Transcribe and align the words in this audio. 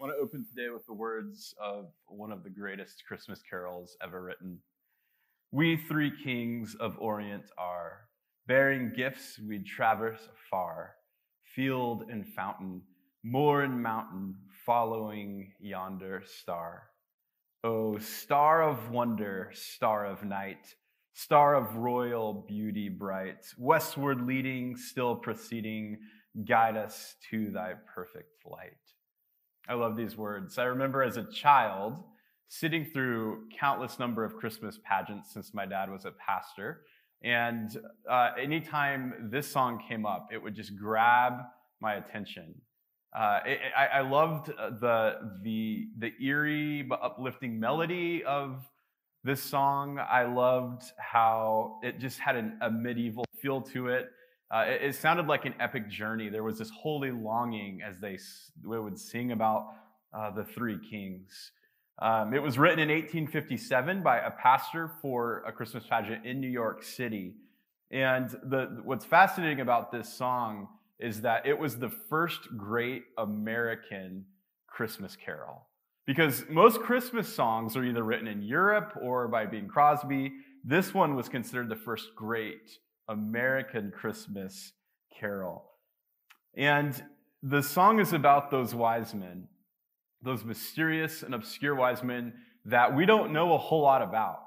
I 0.00 0.06
want 0.06 0.16
to 0.16 0.22
open 0.22 0.46
today 0.46 0.70
with 0.72 0.86
the 0.86 0.94
words 0.94 1.54
of 1.62 1.90
one 2.06 2.32
of 2.32 2.42
the 2.42 2.48
greatest 2.48 3.04
Christmas 3.06 3.42
carols 3.42 3.98
ever 4.02 4.22
written. 4.22 4.58
We 5.52 5.76
three 5.76 6.10
kings 6.24 6.74
of 6.80 6.96
Orient 6.98 7.50
are, 7.58 8.08
bearing 8.46 8.94
gifts 8.96 9.38
we 9.46 9.58
traverse 9.58 10.26
afar, 10.32 10.94
field 11.54 12.06
and 12.08 12.26
fountain, 12.26 12.80
moor 13.22 13.60
and 13.62 13.82
mountain, 13.82 14.36
following 14.64 15.52
yonder 15.60 16.22
star. 16.24 16.84
O 17.62 17.98
star 17.98 18.62
of 18.62 18.90
wonder, 18.90 19.50
star 19.52 20.06
of 20.06 20.24
night, 20.24 20.76
star 21.12 21.54
of 21.54 21.76
royal 21.76 22.46
beauty 22.48 22.88
bright, 22.88 23.44
westward 23.58 24.26
leading, 24.26 24.76
still 24.76 25.14
proceeding, 25.14 25.98
guide 26.46 26.78
us 26.78 27.16
to 27.30 27.50
thy 27.50 27.74
perfect 27.94 28.46
light. 28.46 28.78
I 29.70 29.74
love 29.74 29.96
these 29.96 30.16
words. 30.16 30.58
I 30.58 30.64
remember 30.64 31.04
as 31.04 31.16
a 31.16 31.22
child 31.22 32.02
sitting 32.48 32.84
through 32.84 33.44
countless 33.56 34.00
number 34.00 34.24
of 34.24 34.36
Christmas 34.36 34.80
pageants 34.82 35.32
since 35.32 35.54
my 35.54 35.64
dad 35.64 35.88
was 35.88 36.04
a 36.04 36.10
pastor. 36.10 36.80
And 37.22 37.80
uh, 38.10 38.30
anytime 38.36 39.28
this 39.30 39.46
song 39.46 39.80
came 39.88 40.04
up, 40.04 40.30
it 40.32 40.42
would 40.42 40.56
just 40.56 40.76
grab 40.76 41.34
my 41.80 41.94
attention. 41.94 42.52
Uh, 43.16 43.38
it, 43.46 43.60
I, 43.76 43.86
I, 43.86 44.00
loved 44.00 44.48
the, 44.48 45.38
the, 45.44 45.86
the 45.98 46.12
eerie 46.20 46.82
but 46.82 47.00
uplifting 47.00 47.60
melody 47.60 48.24
of 48.24 48.68
this 49.22 49.40
song. 49.40 50.00
I 50.00 50.24
loved 50.24 50.82
how 50.98 51.78
it 51.84 52.00
just 52.00 52.18
had 52.18 52.34
an, 52.34 52.58
a 52.60 52.70
medieval 52.70 53.24
feel 53.40 53.60
to 53.62 53.86
it. 53.86 54.10
Uh, 54.50 54.64
it, 54.66 54.82
it, 54.82 54.94
sounded 54.96 55.28
like 55.28 55.44
an 55.44 55.54
epic 55.60 55.88
journey. 55.88 56.28
There 56.28 56.42
was 56.42 56.58
this 56.58 56.70
holy 56.70 57.12
longing 57.12 57.82
as 57.82 57.98
they, 57.98 58.18
they 58.68 58.78
would 58.78 58.98
sing 58.98 59.30
about 59.30 59.74
uh, 60.12 60.30
the 60.30 60.44
three 60.44 60.78
kings. 60.78 61.52
Um, 62.00 62.34
it 62.34 62.42
was 62.42 62.58
written 62.58 62.80
in 62.80 62.88
1857 62.88 64.02
by 64.02 64.18
a 64.18 64.30
pastor 64.30 64.90
for 65.00 65.44
a 65.46 65.52
Christmas 65.52 65.84
pageant 65.86 66.26
in 66.26 66.40
New 66.40 66.48
York 66.48 66.82
City. 66.82 67.34
And 67.90 68.30
the, 68.44 68.80
what's 68.84 69.04
fascinating 69.04 69.60
about 69.60 69.92
this 69.92 70.12
song 70.12 70.68
is 70.98 71.20
that 71.20 71.46
it 71.46 71.58
was 71.58 71.78
the 71.78 71.90
first 71.90 72.56
great 72.56 73.04
American 73.18 74.24
Christmas 74.66 75.16
carol. 75.16 75.66
Because 76.06 76.44
most 76.48 76.80
Christmas 76.80 77.32
songs 77.32 77.76
are 77.76 77.84
either 77.84 78.02
written 78.02 78.26
in 78.26 78.42
Europe 78.42 78.98
or 79.00 79.28
by 79.28 79.46
Bing 79.46 79.68
Crosby. 79.68 80.32
This 80.64 80.92
one 80.92 81.14
was 81.14 81.28
considered 81.28 81.68
the 81.68 81.76
first 81.76 82.14
great 82.16 82.78
American 83.10 83.90
Christmas 83.90 84.72
carol. 85.18 85.64
And 86.56 87.02
the 87.42 87.62
song 87.62 88.00
is 88.00 88.12
about 88.12 88.50
those 88.50 88.74
wise 88.74 89.14
men, 89.14 89.48
those 90.22 90.44
mysterious 90.44 91.22
and 91.22 91.34
obscure 91.34 91.74
wise 91.74 92.02
men 92.02 92.32
that 92.66 92.94
we 92.94 93.06
don't 93.06 93.32
know 93.32 93.54
a 93.54 93.58
whole 93.58 93.82
lot 93.82 94.00
about. 94.00 94.38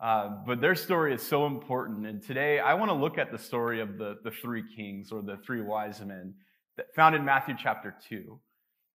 Uh, 0.00 0.28
but 0.46 0.60
their 0.60 0.74
story 0.74 1.14
is 1.14 1.22
so 1.22 1.46
important. 1.46 2.06
And 2.06 2.22
today 2.22 2.58
I 2.60 2.74
want 2.74 2.90
to 2.90 2.94
look 2.94 3.16
at 3.16 3.32
the 3.32 3.38
story 3.38 3.80
of 3.80 3.96
the, 3.96 4.18
the 4.22 4.30
three 4.30 4.64
kings 4.76 5.10
or 5.10 5.22
the 5.22 5.38
three 5.46 5.62
wise 5.62 6.00
men 6.00 6.34
that 6.76 6.94
found 6.94 7.14
in 7.14 7.24
Matthew 7.24 7.54
chapter 7.58 7.94
2. 8.08 8.38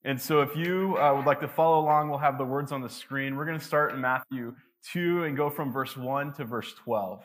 And 0.04 0.20
so 0.20 0.42
if 0.42 0.54
you 0.54 0.96
uh, 0.98 1.14
would 1.14 1.24
like 1.24 1.40
to 1.40 1.48
follow 1.48 1.80
along, 1.80 2.10
we'll 2.10 2.18
have 2.18 2.36
the 2.36 2.44
words 2.44 2.72
on 2.72 2.82
the 2.82 2.88
screen. 2.88 3.36
We're 3.36 3.46
going 3.46 3.58
to 3.58 3.64
start 3.64 3.94
in 3.94 4.00
Matthew 4.00 4.54
2 4.92 5.24
and 5.24 5.36
go 5.36 5.48
from 5.48 5.72
verse 5.72 5.96
1 5.96 6.34
to 6.34 6.44
verse 6.44 6.74
12. 6.84 7.24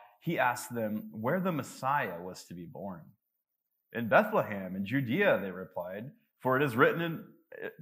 he 0.21 0.37
asked 0.37 0.73
them 0.73 1.09
where 1.11 1.39
the 1.39 1.51
Messiah 1.51 2.21
was 2.21 2.45
to 2.45 2.53
be 2.53 2.63
born. 2.63 3.01
In 3.91 4.07
Bethlehem, 4.07 4.75
in 4.75 4.85
Judea, 4.85 5.39
they 5.41 5.51
replied, 5.51 6.11
for 6.39 6.55
it 6.55 6.63
is 6.63 6.75
written 6.75 7.01
in, 7.01 7.23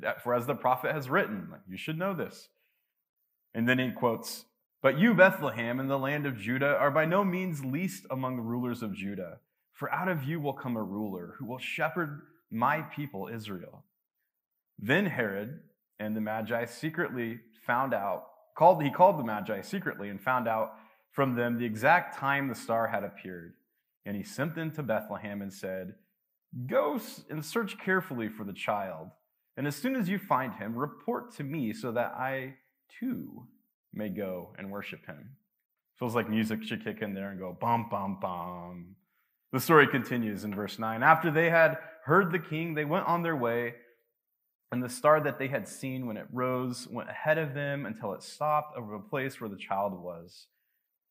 eh, 0.03 0.13
for 0.23 0.33
as 0.33 0.47
the 0.47 0.55
prophet 0.55 0.94
has 0.94 1.09
written, 1.09 1.50
you 1.67 1.77
should 1.77 2.00
know 2.00 2.13
this. 2.13 2.47
And 3.53 3.67
then 3.67 3.77
he 3.77 3.91
quotes, 3.91 4.45
But 4.81 4.97
you, 4.97 5.13
Bethlehem, 5.13 5.79
in 5.79 5.88
the 5.88 6.00
land 6.00 6.25
of 6.25 6.38
Judah, 6.38 6.77
are 6.77 6.91
by 6.91 7.05
no 7.05 7.25
means 7.25 7.63
least 7.63 8.05
among 8.09 8.38
the 8.38 8.41
rulers 8.41 8.81
of 8.81 8.95
Judah, 8.95 9.39
for 9.73 9.91
out 9.91 10.07
of 10.07 10.23
you 10.23 10.39
will 10.39 10.53
come 10.53 10.77
a 10.77 10.83
ruler 10.83 11.35
who 11.38 11.45
will 11.45 11.59
shepherd 11.59 12.21
my 12.50 12.81
people 12.81 13.27
Israel. 13.27 13.83
Then 14.77 15.06
Herod 15.06 15.59
and 16.00 16.16
the 16.16 16.21
Magi 16.21 16.66
secretly 16.66 17.39
found 17.66 17.94
out, 17.94 18.27
called, 18.57 18.81
he 18.81 18.89
called 18.89 19.19
the 19.19 19.23
Magi 19.23 19.61
secretly 19.61 20.09
and 20.09 20.21
found 20.21 20.47
out 20.47 20.73
from 21.12 21.36
them 21.36 21.58
the 21.58 21.66
exact 21.66 22.18
time 22.18 22.47
the 22.47 22.56
star 22.56 22.88
had 22.88 23.03
appeared. 23.03 23.53
And 24.06 24.16
he 24.16 24.24
sent 24.24 24.56
them 24.56 24.72
to 24.72 24.84
Bethlehem 24.84 25.42
and 25.42 25.53
said, 25.53 25.96
Go 26.66 27.00
and 27.30 27.46
search 27.46 27.78
carefully 27.80 28.28
for 28.28 28.44
the 28.44 28.53
child. 28.53 29.09
And 29.56 29.68
as 29.68 29.75
soon 29.75 29.96
as 29.96 30.09
you 30.09 30.18
find 30.18 30.53
him, 30.53 30.75
report 30.75 31.36
to 31.36 31.44
me 31.44 31.74
so 31.74 31.92
that 31.92 32.14
I 32.18 32.56
too 33.00 33.48
may 33.94 34.09
go 34.09 34.56
and 34.58 34.72
worship 34.72 35.06
him. 35.06 35.36
Feels 35.98 36.16
like 36.16 36.30
music 36.30 36.64
should 36.64 36.84
kick 36.84 37.02
in 37.02 37.14
there 37.14 37.30
and 37.30 37.40
go 37.40 37.56
bum, 37.59 37.88
bum, 37.92 38.19
bum. 38.22 38.96
The 39.52 39.59
story 39.59 39.88
continues 39.88 40.44
in 40.44 40.56
verse 40.56 40.80
9. 40.80 41.03
After 41.03 41.30
they 41.30 41.50
had 41.50 41.78
heard 42.06 42.31
the 42.31 42.40
king, 42.40 42.74
they 42.74 42.86
went 42.86 43.08
on 43.08 43.22
their 43.22 43.36
way, 43.36 43.75
and 44.72 44.81
the 44.81 44.90
star 44.90 45.19
that 45.22 45.40
they 45.40 45.48
had 45.48 45.68
seen 45.68 46.06
when 46.06 46.18
it 46.18 46.28
rose 46.31 46.88
went 46.90 47.09
ahead 47.09 47.38
of 47.38 47.53
them 47.53 47.86
until 47.86 48.14
it 48.14 48.24
stopped 48.24 48.78
over 48.78 48.94
the 48.94 49.09
place 49.09 49.42
where 49.42 49.50
the 49.50 49.58
child 49.58 50.00
was. 50.00 50.48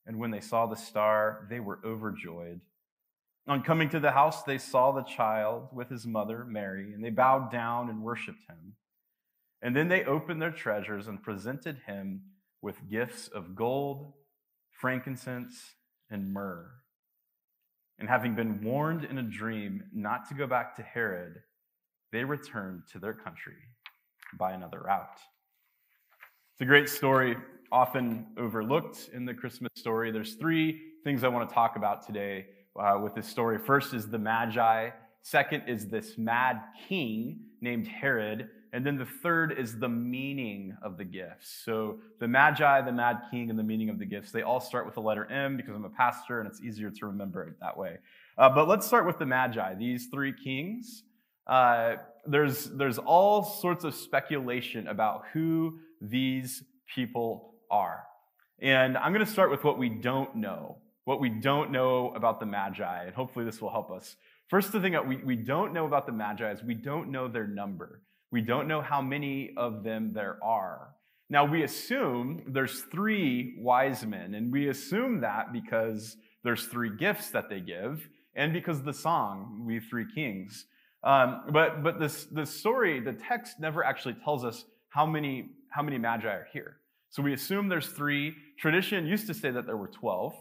And 0.09 0.19
when 0.19 0.31
they 0.31 0.41
saw 0.41 0.67
the 0.67 0.75
star, 0.75 1.47
they 1.51 1.61
were 1.61 1.79
overjoyed. 1.85 2.61
On 3.47 3.63
coming 3.63 3.91
to 3.91 4.01
the 4.01 4.11
house, 4.11 4.43
they 4.43 4.57
saw 4.57 4.91
the 4.91 5.03
child 5.03 5.69
with 5.71 5.91
his 5.91 6.07
mother, 6.07 6.47
Mary, 6.47 6.95
and 6.95 7.05
they 7.05 7.11
bowed 7.11 7.53
down 7.53 7.91
and 7.91 8.03
worshiped 8.03 8.43
him. 8.49 8.75
And 9.61 9.77
then 9.77 9.89
they 9.89 10.05
opened 10.05 10.41
their 10.41 10.51
treasures 10.51 11.09
and 11.09 11.23
presented 11.23 11.83
him 11.87 12.23
with 12.63 12.89
gifts 12.89 13.29
of 13.29 13.55
gold, 13.55 14.15
frankincense, 14.71 15.75
and 16.11 16.33
myrrh. 16.33 16.71
And 17.99 18.09
having 18.09 18.35
been 18.35 18.63
warned 18.63 19.05
in 19.05 19.19
a 19.19 19.23
dream 19.23 19.85
not 19.93 20.29
to 20.29 20.35
go 20.35 20.47
back 20.47 20.77
to 20.77 20.83
Herod, 20.83 21.43
they 22.13 22.25
returned 22.25 22.85
to 22.93 22.99
their 22.99 23.13
country 23.13 23.57
by 24.39 24.53
another 24.53 24.81
route. 24.81 25.21
It's 26.55 26.63
a 26.63 26.67
great 26.67 26.89
story 26.89 27.37
often 27.71 28.27
overlooked 28.37 29.11
in 29.13 29.25
the 29.25 29.35
Christmas 29.35 29.71
story. 29.77 30.11
There's 30.11 30.35
three 30.35 30.81
things 31.05 31.25
I 31.25 31.29
want 31.29 31.49
to 31.49 31.55
talk 31.55 31.77
about 31.77 32.07
today 32.07 32.47
uh, 32.79 32.99
with 33.03 33.15
this 33.15 33.27
story. 33.27 33.59
First 33.59 33.95
is 33.95 34.09
the 34.09 34.19
Magi. 34.19 34.91
Second 35.23 35.65
is 35.67 35.89
this 35.89 36.17
mad 36.17 36.61
king 36.89 37.41
named 37.61 37.87
Herod. 37.87 38.49
And 38.73 38.85
then 38.85 38.97
the 38.97 39.07
third 39.07 39.59
is 39.59 39.79
the 39.79 39.89
meaning 39.89 40.77
of 40.83 40.99
the 40.99 41.05
gifts. 41.05 41.63
So 41.65 42.01
the 42.21 42.29
Magi, 42.29 42.83
the 42.83 42.93
Mad 42.93 43.23
King, 43.31 43.49
and 43.49 43.59
the 43.59 43.63
meaning 43.63 43.89
of 43.89 43.99
the 43.99 44.05
gifts, 44.05 44.31
they 44.31 44.43
all 44.43 44.61
start 44.61 44.85
with 44.85 44.95
the 44.95 45.01
letter 45.01 45.25
M 45.31 45.57
because 45.57 45.75
I'm 45.75 45.85
a 45.85 45.91
pastor 45.91 46.41
and 46.41 46.49
it's 46.49 46.61
easier 46.61 46.91
to 46.91 47.07
remember 47.07 47.45
it 47.45 47.55
that 47.61 47.77
way. 47.77 47.97
Uh, 48.37 48.51
but 48.51 48.69
let's 48.69 48.87
start 48.87 49.07
with 49.07 49.19
the 49.19 49.27
Magi, 49.27 49.75
these 49.75 50.09
three 50.13 50.33
kings. 50.33 51.03
Uh, 51.47 51.97
there's, 52.27 52.67
there's 52.67 52.99
all 52.99 53.43
sorts 53.43 53.85
of 53.85 53.95
speculation 53.95 54.87
about 54.87 55.25
who 55.33 55.79
these 56.03 56.63
people 56.95 57.55
are. 57.71 58.05
And 58.61 58.97
I'm 58.99 59.13
going 59.13 59.25
to 59.25 59.31
start 59.31 59.51
with 59.51 59.65
what 59.65 59.79
we 59.79 59.89
don't 59.89 60.35
know, 60.37 60.79
what 61.05 61.21
we 61.21 61.29
don't 61.29 61.71
know 61.71 62.13
about 62.15 62.41
the 62.41 62.47
Magi, 62.47 63.05
and 63.05 63.15
hopefully 63.15 63.45
this 63.45 63.61
will 63.61 63.71
help 63.71 63.91
us. 63.91 64.17
First, 64.49 64.73
the 64.73 64.81
thing 64.81 64.93
that 64.93 65.07
we, 65.07 65.17
we 65.19 65.37
don't 65.37 65.73
know 65.73 65.87
about 65.87 66.07
the 66.07 66.13
Magi 66.13 66.51
is 66.51 66.63
we 66.63 66.75
don't 66.75 67.11
know 67.11 67.29
their 67.29 67.47
number. 67.47 68.03
We 68.31 68.41
don't 68.41 68.67
know 68.67 68.81
how 68.81 69.01
many 69.01 69.53
of 69.57 69.85
them 69.85 70.13
there 70.13 70.39
are. 70.43 70.95
Now, 71.31 71.45
we 71.45 71.63
assume 71.63 72.43
there's 72.47 72.83
three 72.91 73.57
wise 73.59 74.05
men, 74.05 74.35
and 74.35 74.51
we 74.51 74.69
assume 74.69 75.21
that 75.21 75.53
because 75.53 76.17
there's 76.43 76.65
three 76.67 76.97
gifts 76.97 77.31
that 77.31 77.51
they 77.51 77.61
give, 77.61 78.09
and 78.35 78.53
because 78.53 78.83
the 78.83 78.95
song, 78.95 79.63
We 79.67 79.81
Three 79.81 80.07
Kings. 80.15 80.67
Um, 81.05 81.43
but 81.53 81.83
but 81.83 82.01
this, 82.01 82.25
this 82.25 82.51
story, 82.51 83.01
the 83.01 83.13
text 83.13 83.61
never 83.61 83.85
actually 83.85 84.15
tells 84.25 84.45
us 84.45 84.65
how 84.89 85.05
many, 85.05 85.51
how 85.71 85.83
many 85.83 85.99
magi 85.99 86.29
are 86.29 86.49
here. 86.53 86.79
So 87.11 87.23
we 87.23 87.33
assume 87.33 87.69
there's 87.69 87.89
three. 87.89 88.35
Tradition 88.59 89.07
used 89.07 89.27
to 89.29 89.35
say 89.35 89.51
that 89.51 89.67
there 89.67 89.77
were 89.77 89.89
12. 89.89 90.35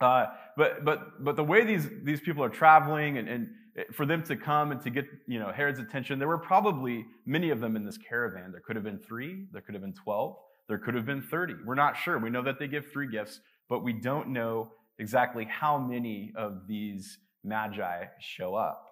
Uh, 0.00 0.26
but, 0.56 0.84
but, 0.84 1.24
but 1.24 1.36
the 1.36 1.44
way 1.44 1.64
these, 1.64 1.88
these 2.02 2.20
people 2.20 2.44
are 2.44 2.50
traveling 2.50 3.16
and, 3.16 3.28
and 3.28 3.48
for 3.92 4.06
them 4.06 4.22
to 4.24 4.36
come 4.36 4.72
and 4.72 4.80
to 4.82 4.90
get 4.90 5.06
you 5.26 5.38
know 5.38 5.52
Herod's 5.52 5.78
attention, 5.78 6.18
there 6.18 6.28
were 6.28 6.38
probably 6.38 7.06
many 7.26 7.50
of 7.50 7.60
them 7.60 7.76
in 7.76 7.84
this 7.84 7.98
caravan. 7.98 8.52
There 8.52 8.60
could 8.60 8.76
have 8.76 8.84
been 8.84 8.98
three, 8.98 9.46
there 9.52 9.60
could 9.60 9.74
have 9.74 9.82
been 9.82 9.94
12, 9.94 10.36
there 10.68 10.78
could 10.78 10.94
have 10.94 11.06
been 11.06 11.22
30. 11.22 11.54
We're 11.64 11.74
not 11.74 11.96
sure. 11.96 12.18
We 12.18 12.30
know 12.30 12.42
that 12.42 12.58
they 12.58 12.68
give 12.68 12.90
three 12.90 13.08
gifts, 13.08 13.40
but 13.68 13.82
we 13.82 13.92
don't 13.92 14.28
know 14.28 14.72
exactly 14.98 15.44
how 15.44 15.78
many 15.78 16.32
of 16.36 16.66
these 16.66 17.18
magi 17.44 18.04
show 18.18 18.54
up. 18.54 18.82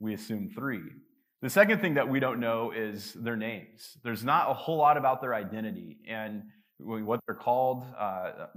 We 0.00 0.14
assume 0.14 0.50
three. 0.54 0.82
The 1.42 1.50
second 1.50 1.80
thing 1.80 1.94
that 1.94 2.08
we 2.08 2.18
don't 2.18 2.40
know 2.40 2.72
is 2.74 3.12
their 3.12 3.36
names. 3.36 3.98
There's 4.02 4.24
not 4.24 4.50
a 4.50 4.54
whole 4.54 4.78
lot 4.78 4.96
about 4.96 5.20
their 5.20 5.34
identity 5.34 5.98
and 6.08 6.44
what 6.78 7.20
they're 7.26 7.36
called. 7.36 7.84
Uh, 7.98 8.48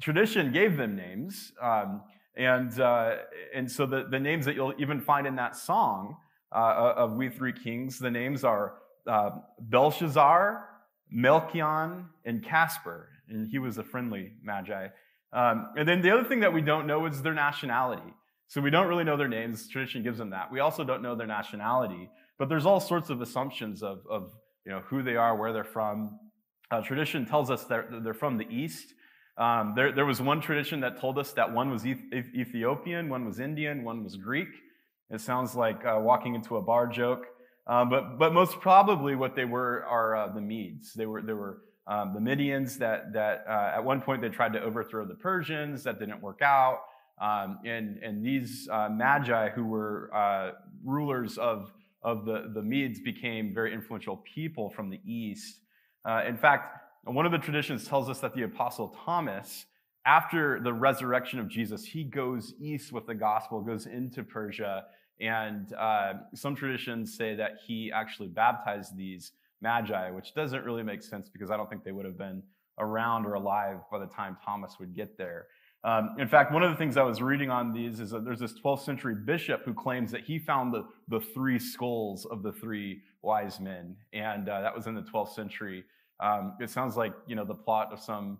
tradition 0.00 0.52
gave 0.52 0.76
them 0.76 0.94
names. 0.94 1.52
Um, 1.60 2.02
and, 2.36 2.78
uh, 2.78 3.16
and 3.54 3.70
so 3.70 3.86
the, 3.86 4.06
the 4.10 4.20
names 4.20 4.44
that 4.44 4.54
you'll 4.54 4.74
even 4.78 5.00
find 5.00 5.26
in 5.26 5.36
that 5.36 5.56
song 5.56 6.16
uh, 6.54 6.94
of 6.96 7.14
We 7.14 7.30
Three 7.30 7.52
Kings, 7.52 7.98
the 7.98 8.10
names 8.10 8.44
are 8.44 8.74
uh, 9.06 9.30
Belshazzar, 9.60 10.68
Melchior, 11.10 12.04
and 12.24 12.44
Casper. 12.44 13.08
And 13.28 13.48
he 13.48 13.58
was 13.58 13.78
a 13.78 13.82
friendly 13.82 14.32
magi. 14.42 14.88
Um, 15.32 15.70
and 15.76 15.88
then 15.88 16.02
the 16.02 16.10
other 16.10 16.24
thing 16.24 16.40
that 16.40 16.52
we 16.52 16.60
don't 16.60 16.86
know 16.86 17.06
is 17.06 17.22
their 17.22 17.34
nationality. 17.34 18.14
So 18.48 18.60
we 18.60 18.70
don't 18.70 18.88
really 18.88 19.04
know 19.04 19.16
their 19.16 19.28
names. 19.28 19.68
Tradition 19.68 20.02
gives 20.02 20.18
them 20.18 20.30
that. 20.30 20.50
We 20.50 20.60
also 20.60 20.82
don't 20.82 21.02
know 21.02 21.14
their 21.14 21.26
nationality. 21.26 22.10
But 22.38 22.48
there's 22.48 22.66
all 22.66 22.80
sorts 22.80 23.10
of 23.10 23.20
assumptions 23.20 23.82
of, 23.82 24.00
of 24.08 24.32
you 24.64 24.72
know, 24.72 24.80
who 24.86 25.02
they 25.02 25.16
are, 25.16 25.36
where 25.36 25.52
they're 25.52 25.64
from. 25.64 26.18
Uh, 26.70 26.80
tradition 26.80 27.26
tells 27.26 27.50
us 27.50 27.64
that 27.64 27.86
they're 28.02 28.14
from 28.14 28.38
the 28.38 28.48
east. 28.48 28.94
Um, 29.36 29.74
there, 29.76 29.92
there 29.92 30.06
was 30.06 30.20
one 30.20 30.40
tradition 30.40 30.80
that 30.80 31.00
told 31.00 31.18
us 31.18 31.32
that 31.32 31.52
one 31.52 31.70
was 31.70 31.86
Ethiopian, 31.86 33.08
one 33.08 33.24
was 33.24 33.38
Indian, 33.38 33.84
one 33.84 34.02
was 34.02 34.16
Greek. 34.16 34.48
It 35.10 35.20
sounds 35.20 35.54
like 35.54 35.84
uh, 35.84 35.98
walking 36.00 36.34
into 36.34 36.56
a 36.56 36.62
bar 36.62 36.86
joke. 36.86 37.26
Um, 37.66 37.90
but, 37.90 38.18
but 38.18 38.32
most 38.32 38.60
probably 38.60 39.14
what 39.14 39.36
they 39.36 39.44
were 39.44 39.84
are 39.84 40.16
uh, 40.16 40.28
the 40.32 40.40
Medes. 40.40 40.94
They 40.94 41.06
were, 41.06 41.22
they 41.22 41.34
were 41.34 41.62
um, 41.86 42.14
the 42.14 42.20
Midians 42.20 42.78
that, 42.78 43.12
that 43.12 43.44
uh, 43.48 43.72
at 43.76 43.84
one 43.84 44.00
point 44.00 44.22
they 44.22 44.28
tried 44.28 44.54
to 44.54 44.62
overthrow 44.62 45.06
the 45.06 45.14
Persians. 45.14 45.84
That 45.84 45.98
didn't 45.98 46.20
work 46.20 46.40
out. 46.42 46.80
Um, 47.20 47.58
and, 47.64 47.98
and 48.02 48.24
these 48.24 48.68
uh, 48.70 48.88
magi 48.90 49.50
who 49.50 49.64
were 49.64 50.10
uh, 50.14 50.52
rulers 50.84 51.36
of, 51.38 51.72
of 52.02 52.24
the, 52.24 52.50
the 52.54 52.62
Medes 52.62 53.00
became 53.00 53.52
very 53.52 53.74
influential 53.74 54.22
people 54.34 54.70
from 54.70 54.88
the 54.88 55.00
east. 55.04 55.60
Uh, 56.04 56.22
in 56.26 56.36
fact, 56.36 56.78
one 57.04 57.26
of 57.26 57.32
the 57.32 57.38
traditions 57.38 57.86
tells 57.86 58.08
us 58.08 58.20
that 58.20 58.34
the 58.34 58.42
apostle 58.42 58.96
Thomas, 59.04 59.66
after 60.06 60.60
the 60.60 60.72
resurrection 60.72 61.38
of 61.38 61.48
Jesus, 61.48 61.84
he 61.84 62.04
goes 62.04 62.54
east 62.60 62.92
with 62.92 63.06
the 63.06 63.14
gospel, 63.14 63.60
goes 63.60 63.86
into 63.86 64.22
Persia, 64.22 64.84
and 65.20 65.72
uh, 65.74 66.14
some 66.34 66.54
traditions 66.54 67.16
say 67.16 67.34
that 67.34 67.56
he 67.66 67.90
actually 67.92 68.28
baptized 68.28 68.96
these 68.96 69.32
magi, 69.60 70.10
which 70.10 70.34
doesn't 70.34 70.64
really 70.64 70.82
make 70.82 71.02
sense 71.02 71.28
because 71.28 71.50
I 71.50 71.56
don't 71.56 71.68
think 71.68 71.82
they 71.82 71.92
would 71.92 72.06
have 72.06 72.18
been 72.18 72.42
around 72.78 73.26
or 73.26 73.34
alive 73.34 73.78
by 73.90 73.98
the 73.98 74.06
time 74.06 74.36
Thomas 74.44 74.76
would 74.78 74.94
get 74.94 75.18
there. 75.18 75.46
Um, 75.84 76.16
in 76.18 76.26
fact, 76.26 76.52
one 76.52 76.62
of 76.62 76.70
the 76.70 76.76
things 76.76 76.96
I 76.96 77.02
was 77.02 77.22
reading 77.22 77.50
on 77.50 77.72
these 77.72 78.00
is 78.00 78.10
that 78.10 78.24
there's 78.24 78.40
this 78.40 78.54
12th 78.64 78.80
century 78.80 79.14
bishop 79.14 79.62
who 79.64 79.72
claims 79.72 80.10
that 80.10 80.24
he 80.24 80.38
found 80.38 80.74
the, 80.74 80.84
the 81.06 81.20
three 81.20 81.58
skulls 81.58 82.26
of 82.26 82.42
the 82.42 82.52
three 82.52 83.02
wise 83.22 83.60
men. 83.60 83.96
And 84.12 84.48
uh, 84.48 84.60
that 84.60 84.74
was 84.74 84.86
in 84.86 84.94
the 84.94 85.02
12th 85.02 85.34
century. 85.34 85.84
Um, 86.20 86.54
it 86.60 86.70
sounds 86.70 86.96
like, 86.96 87.12
you 87.26 87.36
know, 87.36 87.44
the 87.44 87.54
plot 87.54 87.92
of 87.92 88.00
some 88.00 88.38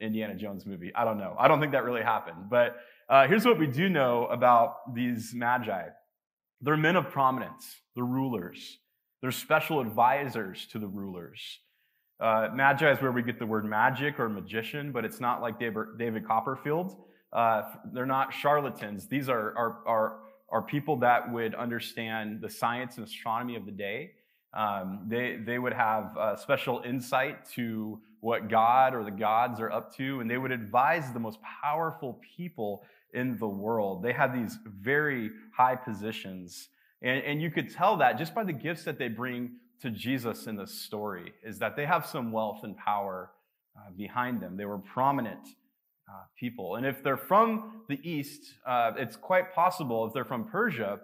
Indiana 0.00 0.34
Jones 0.34 0.64
movie. 0.64 0.92
I 0.94 1.04
don't 1.04 1.18
know. 1.18 1.34
I 1.38 1.48
don't 1.48 1.60
think 1.60 1.72
that 1.72 1.84
really 1.84 2.02
happened. 2.02 2.48
But 2.48 2.76
uh, 3.08 3.26
here's 3.26 3.44
what 3.44 3.58
we 3.58 3.66
do 3.66 3.88
know 3.88 4.26
about 4.26 4.94
these 4.94 5.32
magi. 5.34 5.88
They're 6.60 6.76
men 6.76 6.96
of 6.96 7.10
prominence. 7.10 7.76
They're 7.94 8.04
rulers. 8.04 8.78
They're 9.20 9.32
special 9.32 9.80
advisors 9.80 10.66
to 10.68 10.78
the 10.78 10.86
rulers. 10.86 11.40
Uh, 12.18 12.48
magi 12.54 12.90
is 12.90 13.00
where 13.02 13.12
we 13.12 13.22
get 13.22 13.38
the 13.38 13.46
word 13.46 13.64
magic 13.64 14.18
or 14.18 14.28
magician, 14.28 14.90
but 14.90 15.04
it's 15.04 15.20
not 15.20 15.42
like 15.42 15.58
David 15.58 16.26
Copperfield. 16.26 16.96
Uh, 17.32 17.62
they're 17.92 18.06
not 18.06 18.32
charlatans. 18.32 19.06
These 19.06 19.28
are, 19.28 19.56
are, 19.56 19.78
are, 19.86 20.16
are 20.48 20.62
people 20.62 20.96
that 20.96 21.30
would 21.30 21.54
understand 21.54 22.40
the 22.40 22.48
science 22.48 22.96
and 22.96 23.06
astronomy 23.06 23.56
of 23.56 23.66
the 23.66 23.72
day. 23.72 24.12
Um, 24.54 25.04
they, 25.06 25.36
they 25.36 25.58
would 25.58 25.74
have 25.74 26.16
uh, 26.16 26.36
special 26.36 26.82
insight 26.86 27.46
to 27.50 28.00
what 28.20 28.48
God 28.48 28.94
or 28.94 29.04
the 29.04 29.10
gods 29.10 29.60
are 29.60 29.70
up 29.70 29.94
to, 29.96 30.20
and 30.20 30.30
they 30.30 30.38
would 30.38 30.52
advise 30.52 31.12
the 31.12 31.20
most 31.20 31.38
powerful 31.62 32.18
people 32.36 32.82
in 33.12 33.36
the 33.38 33.46
world. 33.46 34.02
They 34.02 34.12
had 34.12 34.34
these 34.34 34.58
very 34.64 35.30
high 35.54 35.76
positions. 35.76 36.68
And, 37.02 37.22
and 37.22 37.42
you 37.42 37.50
could 37.50 37.70
tell 37.70 37.98
that 37.98 38.16
just 38.16 38.34
by 38.34 38.44
the 38.44 38.52
gifts 38.52 38.84
that 38.84 38.98
they 38.98 39.08
bring 39.08 39.56
to 39.82 39.90
Jesus 39.90 40.46
in 40.46 40.56
this 40.56 40.72
story 40.72 41.32
is 41.42 41.58
that 41.58 41.76
they 41.76 41.86
have 41.86 42.06
some 42.06 42.32
wealth 42.32 42.60
and 42.62 42.76
power 42.76 43.30
uh, 43.76 43.90
behind 43.96 44.40
them. 44.40 44.56
They 44.56 44.64
were 44.64 44.78
prominent 44.78 45.46
uh, 46.08 46.24
people. 46.38 46.76
And 46.76 46.86
if 46.86 47.02
they're 47.02 47.16
from 47.16 47.82
the 47.88 47.98
East, 48.08 48.54
uh, 48.66 48.92
it's 48.96 49.16
quite 49.16 49.54
possible 49.54 50.06
if 50.06 50.12
they're 50.12 50.24
from 50.24 50.44
Persia, 50.44 51.00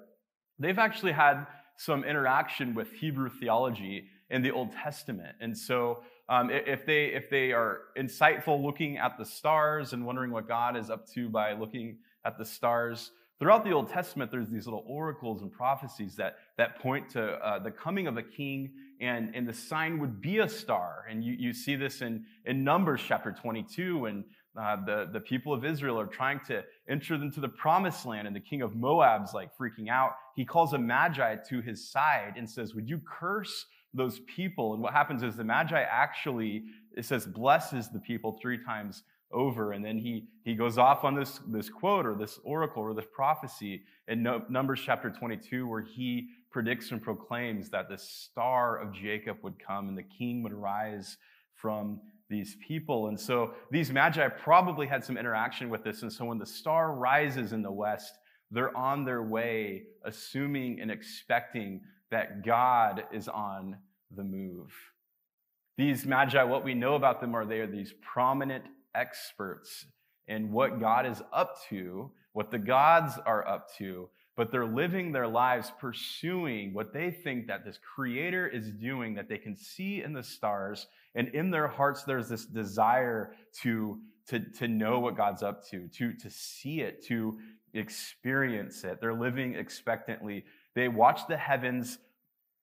they've 0.58 0.78
actually 0.78 1.12
had 1.12 1.46
some 1.76 2.04
interaction 2.04 2.74
with 2.74 2.92
Hebrew 2.92 3.28
theology 3.28 4.04
in 4.30 4.42
the 4.42 4.50
Old 4.50 4.72
Testament. 4.72 5.36
And 5.40 5.56
so 5.56 6.02
um, 6.28 6.50
if, 6.50 6.86
they, 6.86 7.06
if 7.06 7.28
they 7.28 7.52
are 7.52 7.80
insightful 7.98 8.62
looking 8.62 8.96
at 8.96 9.18
the 9.18 9.24
stars 9.24 9.92
and 9.92 10.06
wondering 10.06 10.30
what 10.30 10.48
God 10.48 10.76
is 10.76 10.88
up 10.88 11.06
to 11.14 11.28
by 11.28 11.52
looking 11.52 11.98
at 12.24 12.38
the 12.38 12.44
stars, 12.44 13.10
Throughout 13.42 13.64
the 13.64 13.72
Old 13.72 13.90
Testament, 13.90 14.30
there's 14.30 14.50
these 14.50 14.66
little 14.66 14.84
oracles 14.86 15.42
and 15.42 15.50
prophecies 15.50 16.14
that, 16.14 16.36
that 16.58 16.78
point 16.78 17.10
to 17.10 17.44
uh, 17.44 17.58
the 17.58 17.72
coming 17.72 18.06
of 18.06 18.16
a 18.16 18.22
king, 18.22 18.70
and, 19.00 19.34
and 19.34 19.48
the 19.48 19.52
sign 19.52 19.98
would 19.98 20.20
be 20.20 20.38
a 20.38 20.48
star. 20.48 21.06
And 21.10 21.24
you, 21.24 21.34
you 21.36 21.52
see 21.52 21.74
this 21.74 22.02
in, 22.02 22.24
in 22.46 22.62
Numbers 22.62 23.00
chapter 23.04 23.32
22, 23.32 23.98
when 23.98 24.24
uh, 24.56 24.76
the, 24.86 25.08
the 25.12 25.18
people 25.18 25.52
of 25.52 25.64
Israel 25.64 25.98
are 25.98 26.06
trying 26.06 26.38
to 26.46 26.62
enter 26.88 27.16
into 27.16 27.40
the 27.40 27.48
promised 27.48 28.06
land, 28.06 28.28
and 28.28 28.36
the 28.36 28.40
king 28.40 28.62
of 28.62 28.76
Moab's 28.76 29.34
like 29.34 29.48
freaking 29.60 29.88
out. 29.90 30.12
He 30.36 30.44
calls 30.44 30.72
a 30.72 30.78
magi 30.78 31.34
to 31.48 31.60
his 31.62 31.90
side 31.90 32.34
and 32.36 32.48
says, 32.48 32.76
Would 32.76 32.88
you 32.88 33.00
curse 33.04 33.66
those 33.92 34.20
people? 34.20 34.74
And 34.74 34.80
what 34.80 34.92
happens 34.92 35.24
is 35.24 35.34
the 35.34 35.42
magi 35.42 35.82
actually, 35.82 36.62
it 36.96 37.06
says, 37.06 37.26
blesses 37.26 37.88
the 37.88 37.98
people 37.98 38.38
three 38.40 38.62
times 38.64 39.02
over. 39.32 39.72
And 39.72 39.84
then 39.84 39.98
he, 39.98 40.26
he 40.44 40.54
goes 40.54 40.78
off 40.78 41.04
on 41.04 41.14
this, 41.14 41.40
this 41.48 41.68
quote 41.68 42.06
or 42.06 42.14
this 42.14 42.38
oracle 42.44 42.82
or 42.82 42.94
this 42.94 43.06
prophecy 43.12 43.82
in 44.08 44.22
Numbers 44.48 44.80
chapter 44.84 45.10
22, 45.10 45.66
where 45.66 45.82
he 45.82 46.28
predicts 46.50 46.90
and 46.90 47.02
proclaims 47.02 47.70
that 47.70 47.88
the 47.88 47.98
star 47.98 48.78
of 48.78 48.92
Jacob 48.92 49.38
would 49.42 49.58
come 49.58 49.88
and 49.88 49.96
the 49.96 50.02
king 50.02 50.42
would 50.42 50.52
rise 50.52 51.16
from 51.54 52.00
these 52.28 52.56
people. 52.66 53.08
And 53.08 53.18
so 53.18 53.54
these 53.70 53.90
magi 53.90 54.26
probably 54.28 54.86
had 54.86 55.04
some 55.04 55.16
interaction 55.16 55.70
with 55.70 55.84
this. 55.84 56.02
And 56.02 56.12
so 56.12 56.24
when 56.24 56.38
the 56.38 56.46
star 56.46 56.92
rises 56.92 57.52
in 57.52 57.62
the 57.62 57.70
west, 57.70 58.18
they're 58.50 58.76
on 58.76 59.04
their 59.04 59.22
way, 59.22 59.84
assuming 60.04 60.80
and 60.80 60.90
expecting 60.90 61.80
that 62.10 62.44
God 62.44 63.04
is 63.12 63.28
on 63.28 63.76
the 64.14 64.24
move. 64.24 64.72
These 65.78 66.04
magi, 66.04 66.42
what 66.42 66.64
we 66.64 66.74
know 66.74 66.94
about 66.94 67.20
them 67.20 67.34
are 67.34 67.46
they 67.46 67.60
are 67.60 67.66
these 67.66 67.94
prominent 68.02 68.64
experts 68.94 69.86
in 70.28 70.52
what 70.52 70.80
God 70.80 71.06
is 71.06 71.22
up 71.32 71.56
to, 71.68 72.10
what 72.32 72.50
the 72.50 72.58
gods 72.58 73.18
are 73.26 73.46
up 73.46 73.74
to, 73.76 74.08
but 74.36 74.50
they're 74.50 74.66
living 74.66 75.12
their 75.12 75.28
lives 75.28 75.72
pursuing 75.78 76.72
what 76.72 76.92
they 76.92 77.10
think 77.10 77.46
that 77.48 77.64
this 77.64 77.78
creator 77.94 78.46
is 78.46 78.72
doing 78.72 79.14
that 79.14 79.28
they 79.28 79.38
can 79.38 79.54
see 79.54 80.02
in 80.02 80.12
the 80.12 80.22
stars. 80.22 80.86
And 81.14 81.28
in 81.28 81.50
their 81.50 81.68
hearts 81.68 82.04
there's 82.04 82.28
this 82.28 82.46
desire 82.46 83.34
to 83.62 83.98
to, 84.28 84.38
to 84.38 84.68
know 84.68 85.00
what 85.00 85.16
god's 85.16 85.42
up 85.42 85.68
to 85.68 85.88
to 85.88 86.12
to 86.14 86.30
see 86.30 86.80
it 86.80 87.04
to 87.06 87.38
experience 87.74 88.84
it. 88.84 89.00
They're 89.00 89.14
living 89.14 89.54
expectantly. 89.54 90.44
They 90.74 90.88
watch 90.88 91.26
the 91.26 91.36
heavens 91.36 91.98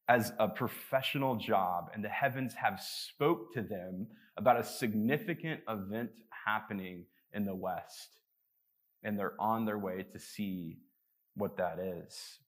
as 0.09 0.33
a 0.39 0.47
professional 0.47 1.35
job 1.35 1.91
and 1.93 2.03
the 2.03 2.09
heavens 2.09 2.55
have 2.55 2.81
spoke 2.81 3.53
to 3.53 3.61
them 3.61 4.07
about 4.37 4.59
a 4.59 4.63
significant 4.63 5.61
event 5.69 6.09
happening 6.45 7.05
in 7.31 7.45
the 7.45 7.55
West. 7.55 8.09
And 9.03 9.17
they're 9.17 9.39
on 9.39 9.65
their 9.65 9.77
way 9.77 10.03
to 10.11 10.19
see 10.19 10.79
what 11.35 11.57
that 11.57 11.77
is. 11.79 12.39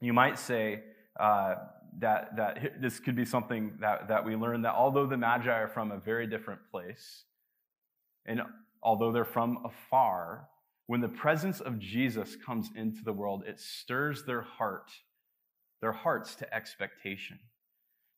You 0.00 0.14
might 0.14 0.38
say 0.38 0.82
uh, 1.20 1.56
that, 1.98 2.36
that 2.36 2.80
this 2.80 2.98
could 2.98 3.14
be 3.14 3.26
something 3.26 3.74
that, 3.80 4.08
that 4.08 4.24
we 4.24 4.34
learn 4.34 4.62
that 4.62 4.74
although 4.74 5.06
the 5.06 5.18
Magi 5.18 5.50
are 5.50 5.68
from 5.68 5.92
a 5.92 5.98
very 5.98 6.26
different 6.26 6.60
place, 6.70 7.24
and 8.24 8.40
although 8.82 9.12
they're 9.12 9.24
from 9.24 9.58
afar, 9.64 10.48
when 10.86 11.00
the 11.02 11.08
presence 11.08 11.60
of 11.60 11.78
Jesus 11.78 12.36
comes 12.36 12.70
into 12.74 13.02
the 13.04 13.12
world, 13.12 13.44
it 13.46 13.60
stirs 13.60 14.24
their 14.24 14.42
heart, 14.42 14.90
their 15.80 15.92
hearts 15.92 16.34
to 16.36 16.54
expectation. 16.54 17.38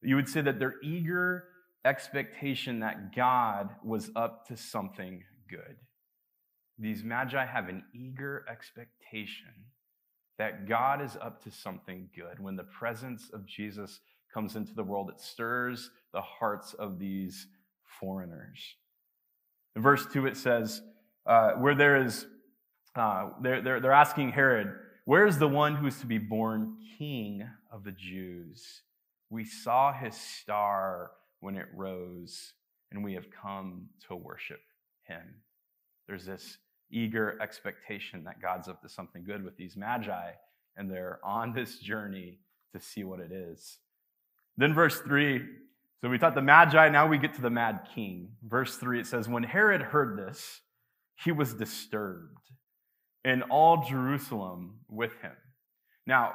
You 0.02 0.16
would 0.16 0.28
say 0.28 0.40
that 0.40 0.58
they're 0.58 0.76
eager 0.82 1.44
expectation 1.84 2.80
that 2.80 3.14
God 3.14 3.70
was 3.84 4.10
up 4.14 4.46
to 4.48 4.56
something 4.56 5.22
good. 5.48 5.76
These 6.78 7.02
magi 7.02 7.44
have 7.44 7.68
an 7.68 7.84
eager 7.94 8.44
expectation 8.48 9.48
that 10.38 10.68
God 10.68 11.02
is 11.02 11.16
up 11.20 11.42
to 11.44 11.50
something 11.50 12.08
good. 12.14 12.38
When 12.38 12.54
the 12.54 12.64
presence 12.64 13.30
of 13.32 13.44
Jesus 13.46 14.00
comes 14.32 14.54
into 14.54 14.72
the 14.74 14.84
world, 14.84 15.10
it 15.10 15.20
stirs 15.20 15.90
the 16.12 16.20
hearts 16.20 16.74
of 16.74 16.98
these 16.98 17.48
foreigners. 18.00 18.76
In 19.74 19.82
verse 19.82 20.06
2, 20.12 20.26
it 20.26 20.36
says, 20.36 20.80
uh, 21.26 21.52
where 21.52 21.74
there 21.74 22.04
is, 22.04 22.26
uh, 22.94 23.30
they're, 23.42 23.60
they're, 23.60 23.80
they're 23.80 23.92
asking 23.92 24.30
Herod, 24.30 24.72
Where's 25.08 25.38
the 25.38 25.48
one 25.48 25.74
who 25.74 25.86
is 25.86 26.00
to 26.00 26.06
be 26.06 26.18
born 26.18 26.76
king 26.98 27.48
of 27.72 27.82
the 27.82 27.92
Jews? 27.92 28.82
We 29.30 29.42
saw 29.42 29.90
his 29.90 30.14
star 30.14 31.12
when 31.40 31.56
it 31.56 31.68
rose, 31.74 32.52
and 32.92 33.02
we 33.02 33.14
have 33.14 33.30
come 33.30 33.88
to 34.06 34.14
worship 34.14 34.60
him. 35.04 35.22
There's 36.06 36.26
this 36.26 36.58
eager 36.90 37.40
expectation 37.40 38.22
that 38.24 38.42
God's 38.42 38.68
up 38.68 38.82
to 38.82 38.88
something 38.90 39.24
good 39.24 39.42
with 39.42 39.56
these 39.56 39.78
magi, 39.78 40.32
and 40.76 40.90
they're 40.90 41.20
on 41.24 41.54
this 41.54 41.78
journey 41.78 42.40
to 42.74 42.78
see 42.78 43.02
what 43.02 43.20
it 43.20 43.32
is. 43.32 43.78
Then, 44.58 44.74
verse 44.74 45.00
3 45.00 45.42
so 46.02 46.10
we 46.10 46.18
taught 46.18 46.34
the 46.34 46.42
magi, 46.42 46.90
now 46.90 47.08
we 47.08 47.16
get 47.16 47.32
to 47.36 47.40
the 47.40 47.48
mad 47.48 47.88
king. 47.94 48.32
Verse 48.46 48.76
3 48.76 49.00
it 49.00 49.06
says, 49.06 49.26
When 49.26 49.42
Herod 49.42 49.80
heard 49.80 50.18
this, 50.18 50.60
he 51.16 51.32
was 51.32 51.54
disturbed, 51.54 52.50
and 53.24 53.42
all 53.44 53.84
Jerusalem 53.84 54.80
with 54.88 55.12
him. 55.20 55.32
Now, 56.06 56.34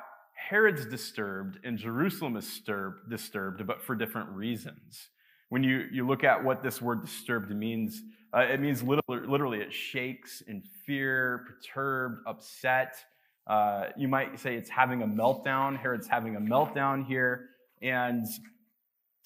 Herod's 0.49 0.85
disturbed 0.85 1.59
and 1.63 1.77
Jerusalem 1.77 2.35
is 2.35 2.45
disturbed, 2.45 3.09
disturbed, 3.09 3.65
but 3.65 3.81
for 3.81 3.95
different 3.95 4.29
reasons. 4.29 5.09
When 5.49 5.63
you, 5.63 5.85
you 5.91 6.05
look 6.07 6.23
at 6.23 6.43
what 6.43 6.63
this 6.63 6.81
word 6.81 7.01
disturbed 7.01 7.51
means, 7.51 8.01
uh, 8.35 8.41
it 8.41 8.59
means 8.59 8.81
literally, 8.81 9.27
literally, 9.27 9.59
it 9.59 9.71
shakes 9.71 10.41
in 10.41 10.63
fear, 10.85 11.45
perturbed, 11.47 12.23
upset. 12.27 12.95
Uh, 13.45 13.85
you 13.95 14.07
might 14.07 14.39
say 14.39 14.55
it's 14.55 14.69
having 14.69 15.03
a 15.03 15.07
meltdown. 15.07 15.77
Herod's 15.77 16.07
having 16.07 16.35
a 16.35 16.39
meltdown 16.39 17.05
here. 17.05 17.49
And 17.81 18.25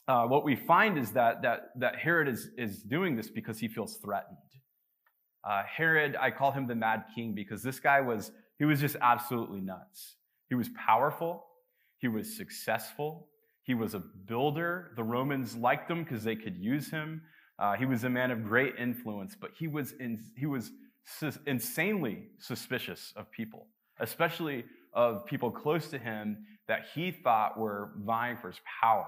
uh, 0.08 0.26
what 0.26 0.44
we 0.44 0.56
find 0.56 0.98
is 0.98 1.12
that, 1.12 1.42
that, 1.44 1.70
that 1.78 1.96
Herod 1.96 2.28
is, 2.28 2.50
is 2.58 2.82
doing 2.84 3.16
this 3.16 3.30
because 3.30 3.60
he 3.60 3.68
feels 3.68 3.98
threatened. 3.98 4.38
Uh, 5.48 5.64
Herod, 5.64 6.18
I 6.20 6.30
call 6.32 6.52
him 6.52 6.68
the 6.68 6.76
mad 6.76 7.06
king 7.16 7.34
because 7.34 7.64
this 7.64 7.80
guy 7.80 8.02
was, 8.02 8.32
he 8.60 8.66
was 8.66 8.82
just 8.82 8.98
absolutely 9.02 9.62
nuts. 9.62 10.16
He 10.50 10.56
was 10.56 10.70
powerful. 10.76 11.46
He 12.00 12.10
was 12.10 12.36
successful. 12.36 13.28
He 13.64 13.74
was 13.74 13.94
a 13.94 14.00
builder. 14.00 14.92
The 14.98 15.04
Romans 15.04 15.56
liked 15.56 15.90
him 15.90 16.04
because 16.04 16.24
they 16.24 16.36
could 16.36 16.58
use 16.58 16.90
him. 16.90 17.22
Uh, 17.60 17.76
he 17.76 17.86
was 17.86 18.04
a 18.04 18.10
man 18.10 18.30
of 18.30 18.44
great 18.44 18.76
influence, 18.78 19.38
but 19.40 19.52
he 19.58 19.68
was, 19.68 19.94
in, 19.94 20.20
he 20.36 20.46
was 20.46 20.72
sus- 21.06 21.40
insanely 21.48 22.28
suspicious 22.40 23.14
of 23.16 23.32
people, 23.32 23.68
especially 24.00 24.66
of 24.94 25.26
people 25.26 25.50
close 25.50 25.88
to 25.90 25.98
him 25.98 26.46
that 26.68 26.82
he 26.94 27.12
thought 27.12 27.58
were 27.58 27.92
vying 28.00 28.36
for 28.36 28.50
his 28.50 28.60
power. 28.82 29.08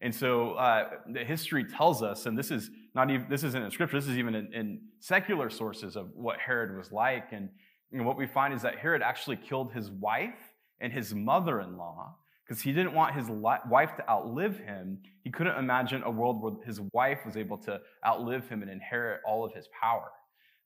And 0.00 0.14
so 0.14 0.52
uh, 0.52 0.90
the 1.10 1.24
history 1.24 1.64
tells 1.64 2.02
us, 2.02 2.26
and 2.26 2.38
this 2.38 2.50
is 2.50 2.70
not 2.94 3.10
even 3.10 3.26
this 3.28 3.42
isn't 3.44 3.62
in 3.62 3.70
scripture. 3.70 3.98
This 3.98 4.08
is 4.08 4.18
even 4.18 4.34
in, 4.34 4.52
in 4.52 4.80
secular 5.00 5.48
sources 5.48 5.96
of 5.96 6.10
what 6.14 6.38
Herod 6.38 6.76
was 6.76 6.92
like. 6.92 7.32
And 7.32 7.48
you 7.90 7.98
know, 7.98 8.04
what 8.04 8.16
we 8.16 8.26
find 8.26 8.52
is 8.52 8.62
that 8.62 8.76
Herod 8.76 9.02
actually 9.02 9.36
killed 9.36 9.72
his 9.72 9.90
wife 9.90 10.38
and 10.80 10.92
his 10.92 11.14
mother-in-law 11.14 12.14
because 12.46 12.62
he 12.62 12.72
didn't 12.72 12.92
want 12.92 13.14
his 13.14 13.28
li- 13.28 13.64
wife 13.68 13.96
to 13.96 14.08
outlive 14.08 14.58
him. 14.58 15.00
He 15.24 15.30
couldn't 15.30 15.56
imagine 15.56 16.02
a 16.02 16.10
world 16.10 16.42
where 16.42 16.54
his 16.64 16.80
wife 16.92 17.20
was 17.24 17.36
able 17.36 17.58
to 17.58 17.80
outlive 18.06 18.48
him 18.48 18.62
and 18.62 18.70
inherit 18.70 19.20
all 19.26 19.44
of 19.44 19.54
his 19.54 19.68
power. 19.80 20.10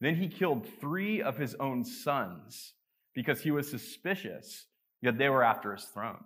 Then 0.00 0.16
he 0.16 0.28
killed 0.28 0.66
three 0.80 1.22
of 1.22 1.36
his 1.36 1.54
own 1.56 1.84
sons 1.84 2.74
because 3.14 3.42
he 3.42 3.50
was 3.50 3.70
suspicious 3.70 4.66
that 5.02 5.18
they 5.18 5.28
were 5.28 5.42
after 5.42 5.74
his 5.74 5.84
throne. 5.84 6.24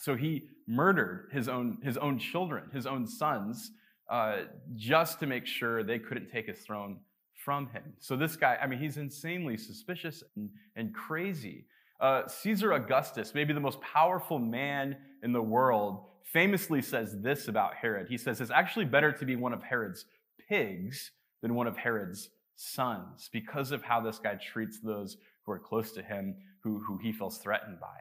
So 0.00 0.16
he 0.16 0.48
murdered 0.66 1.28
his 1.32 1.48
own, 1.48 1.78
his 1.82 1.96
own 1.96 2.18
children, 2.18 2.70
his 2.72 2.86
own 2.86 3.06
sons, 3.06 3.70
uh, 4.10 4.42
just 4.74 5.20
to 5.20 5.26
make 5.26 5.46
sure 5.46 5.82
they 5.82 5.98
couldn't 5.98 6.30
take 6.30 6.46
his 6.46 6.58
throne 6.58 6.98
from 7.44 7.68
him. 7.68 7.82
So 8.00 8.16
this 8.16 8.36
guy, 8.36 8.58
I 8.60 8.66
mean, 8.66 8.78
he's 8.78 8.96
insanely 8.96 9.56
suspicious 9.56 10.22
and, 10.36 10.50
and 10.76 10.94
crazy. 10.94 11.66
Uh, 12.00 12.26
Caesar 12.26 12.72
Augustus, 12.72 13.34
maybe 13.34 13.52
the 13.52 13.60
most 13.60 13.80
powerful 13.80 14.38
man 14.38 14.96
in 15.22 15.32
the 15.32 15.42
world, 15.42 16.04
famously 16.32 16.82
says 16.82 17.16
this 17.20 17.48
about 17.48 17.74
Herod. 17.74 18.08
He 18.08 18.18
says 18.18 18.40
it's 18.40 18.50
actually 18.50 18.86
better 18.86 19.12
to 19.12 19.24
be 19.24 19.36
one 19.36 19.52
of 19.52 19.62
Herod's 19.62 20.06
pigs 20.48 21.12
than 21.42 21.54
one 21.54 21.66
of 21.66 21.76
Herod's 21.76 22.30
sons 22.56 23.28
because 23.32 23.70
of 23.72 23.82
how 23.82 24.00
this 24.00 24.18
guy 24.18 24.34
treats 24.34 24.80
those 24.80 25.16
who 25.44 25.52
are 25.52 25.58
close 25.58 25.92
to 25.92 26.02
him, 26.02 26.34
who, 26.62 26.78
who 26.80 26.98
he 26.98 27.12
feels 27.12 27.38
threatened 27.38 27.78
by. 27.80 28.00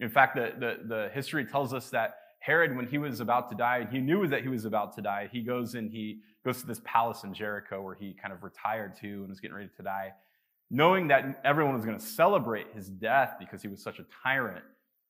In 0.00 0.08
fact, 0.08 0.36
the, 0.36 0.52
the, 0.58 0.76
the 0.86 1.10
history 1.12 1.44
tells 1.44 1.74
us 1.74 1.90
that 1.90 2.16
Herod, 2.40 2.76
when 2.76 2.86
he 2.86 2.98
was 2.98 3.20
about 3.20 3.50
to 3.50 3.56
die, 3.56 3.86
he 3.90 3.98
knew 3.98 4.26
that 4.28 4.42
he 4.42 4.48
was 4.48 4.64
about 4.64 4.94
to 4.94 5.02
die. 5.02 5.28
He 5.32 5.40
goes 5.40 5.74
and 5.74 5.90
he 5.90 6.20
goes 6.44 6.60
to 6.60 6.66
this 6.66 6.80
palace 6.84 7.24
in 7.24 7.34
Jericho 7.34 7.82
where 7.82 7.94
he 7.94 8.14
kind 8.14 8.32
of 8.32 8.42
retired 8.42 8.96
to 9.00 9.08
and 9.08 9.28
was 9.28 9.40
getting 9.40 9.56
ready 9.56 9.70
to 9.76 9.82
die. 9.82 10.12
Knowing 10.70 11.08
that 11.08 11.40
everyone 11.44 11.74
was 11.74 11.84
going 11.84 11.98
to 11.98 12.04
celebrate 12.04 12.66
his 12.74 12.88
death 12.88 13.34
because 13.38 13.60
he 13.60 13.68
was 13.68 13.82
such 13.82 13.98
a 13.98 14.06
tyrant, 14.22 14.64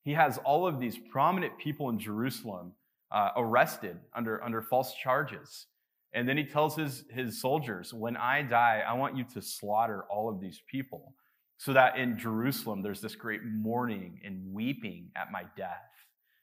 he 0.04 0.12
has 0.14 0.38
all 0.38 0.66
of 0.66 0.80
these 0.80 0.96
prominent 1.10 1.56
people 1.58 1.90
in 1.90 1.98
Jerusalem 1.98 2.72
uh, 3.10 3.30
arrested 3.36 3.98
under, 4.14 4.42
under 4.42 4.62
false 4.62 4.94
charges. 4.94 5.66
And 6.14 6.28
then 6.28 6.38
he 6.38 6.44
tells 6.44 6.76
his, 6.76 7.04
his 7.10 7.40
soldiers, 7.40 7.92
When 7.92 8.16
I 8.16 8.42
die, 8.42 8.82
I 8.86 8.94
want 8.94 9.16
you 9.16 9.24
to 9.34 9.42
slaughter 9.42 10.04
all 10.10 10.30
of 10.30 10.40
these 10.40 10.62
people 10.70 11.14
so 11.58 11.72
that 11.72 11.98
in 11.98 12.16
Jerusalem 12.16 12.82
there's 12.82 13.00
this 13.00 13.16
great 13.16 13.40
mourning 13.44 14.20
and 14.24 14.52
weeping 14.52 15.10
at 15.16 15.30
my 15.30 15.42
death 15.56 15.90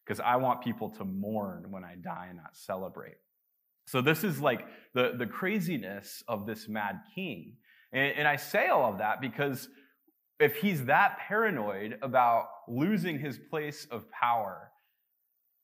because 0.06 0.20
I 0.20 0.36
want 0.36 0.62
people 0.62 0.90
to 0.92 1.06
mourn 1.06 1.72
when 1.72 1.84
I 1.84 1.96
die 1.96 2.28
and 2.30 2.38
not 2.38 2.56
celebrate. 2.56 3.16
So 3.88 4.02
this 4.02 4.24
is 4.24 4.40
like 4.40 4.66
the, 4.94 5.14
the 5.18 5.26
craziness 5.26 6.24
of 6.28 6.46
this 6.46 6.68
mad 6.68 7.00
king. 7.16 7.56
And, 7.94 8.14
and 8.18 8.28
I 8.28 8.36
say 8.36 8.68
all 8.68 8.92
of 8.92 9.00
that 9.00 9.22
because 9.22 9.70
if 10.40 10.58
he's 10.58 10.86
that 10.86 11.18
paranoid 11.20 11.98
about 12.02 12.48
losing 12.68 13.18
his 13.18 13.40
place 13.50 13.88
of 13.90 14.12
power 14.12 14.70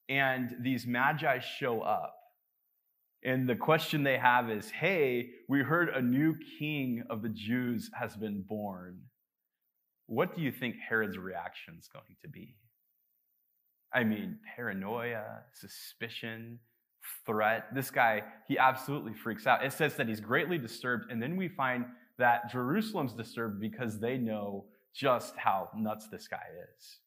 and 0.07 0.55
these 0.61 0.87
magi 0.87 1.39
show 1.39 1.81
up, 1.81 2.15
and 3.23 3.47
the 3.47 3.55
question 3.55 4.01
they 4.01 4.17
have 4.17 4.49
is, 4.49 4.71
hey, 4.71 5.29
we 5.47 5.59
heard 5.59 5.89
a 5.89 6.01
new 6.01 6.35
king 6.57 7.03
of 7.09 7.21
the 7.21 7.29
Jews 7.29 7.91
has 7.99 8.15
been 8.15 8.43
born 8.47 8.97
what 10.11 10.35
do 10.35 10.41
you 10.41 10.51
think 10.51 10.75
Herod's 10.89 11.17
reaction 11.17 11.75
is 11.79 11.87
going 11.87 12.17
to 12.21 12.27
be? 12.27 12.53
I 13.93 14.03
mean, 14.03 14.39
paranoia, 14.57 15.43
suspicion, 15.53 16.59
threat. 17.25 17.73
This 17.73 17.89
guy, 17.89 18.23
he 18.45 18.57
absolutely 18.57 19.13
freaks 19.13 19.47
out. 19.47 19.63
It 19.63 19.71
says 19.71 19.95
that 19.95 20.09
he's 20.09 20.19
greatly 20.19 20.57
disturbed, 20.57 21.05
and 21.09 21.23
then 21.23 21.37
we 21.37 21.47
find 21.47 21.85
that 22.19 22.51
Jerusalem's 22.51 23.13
disturbed 23.13 23.61
because 23.61 24.01
they 24.01 24.17
know 24.17 24.65
just 24.93 25.37
how 25.37 25.69
nuts 25.77 26.09
this 26.09 26.27
guy 26.27 26.43
is. 26.77 26.97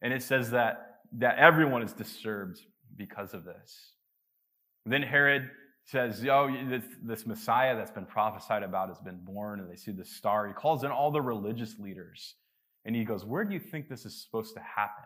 And 0.00 0.12
it 0.12 0.22
says 0.22 0.52
that, 0.52 1.00
that 1.18 1.38
everyone 1.38 1.82
is 1.82 1.92
disturbed 1.92 2.60
because 2.96 3.34
of 3.34 3.44
this. 3.44 3.90
then 4.84 5.02
Herod 5.02 5.50
says, 5.86 6.20
oh, 6.28 6.48
Yo, 6.48 6.68
this, 6.68 6.84
this 7.02 7.26
Messiah 7.26 7.76
that's 7.76 7.92
been 7.92 8.06
prophesied 8.06 8.62
about 8.62 8.88
has 8.88 8.98
been 8.98 9.20
born, 9.22 9.60
and 9.60 9.70
they 9.70 9.76
see 9.76 9.92
the 9.92 10.04
star. 10.04 10.46
He 10.46 10.52
calls 10.52 10.84
in 10.84 10.90
all 10.90 11.10
the 11.10 11.22
religious 11.22 11.78
leaders, 11.78 12.34
and 12.84 12.94
he 12.94 13.04
goes, 13.04 13.24
Where 13.24 13.44
do 13.44 13.54
you 13.54 13.60
think 13.60 13.88
this 13.88 14.04
is 14.04 14.20
supposed 14.22 14.54
to 14.54 14.60
happen? 14.60 15.04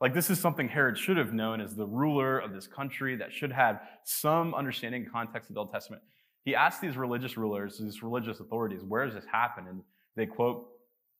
Like, 0.00 0.14
this 0.14 0.30
is 0.30 0.40
something 0.40 0.68
Herod 0.68 0.98
should 0.98 1.18
have 1.18 1.32
known 1.32 1.60
as 1.60 1.76
the 1.76 1.86
ruler 1.86 2.38
of 2.38 2.52
this 2.52 2.66
country 2.66 3.16
that 3.16 3.32
should 3.32 3.52
have 3.52 3.80
some 4.04 4.54
understanding 4.54 5.04
and 5.04 5.12
context 5.12 5.50
of 5.50 5.54
the 5.54 5.60
Old 5.60 5.72
Testament. 5.72 6.02
He 6.44 6.54
asked 6.54 6.80
these 6.80 6.96
religious 6.96 7.36
rulers, 7.36 7.78
these 7.78 8.02
religious 8.02 8.40
authorities, 8.40 8.82
where 8.82 9.04
does 9.06 9.14
this 9.14 9.24
happen? 9.30 9.66
And 9.68 9.82
they 10.16 10.26
quote, 10.26 10.66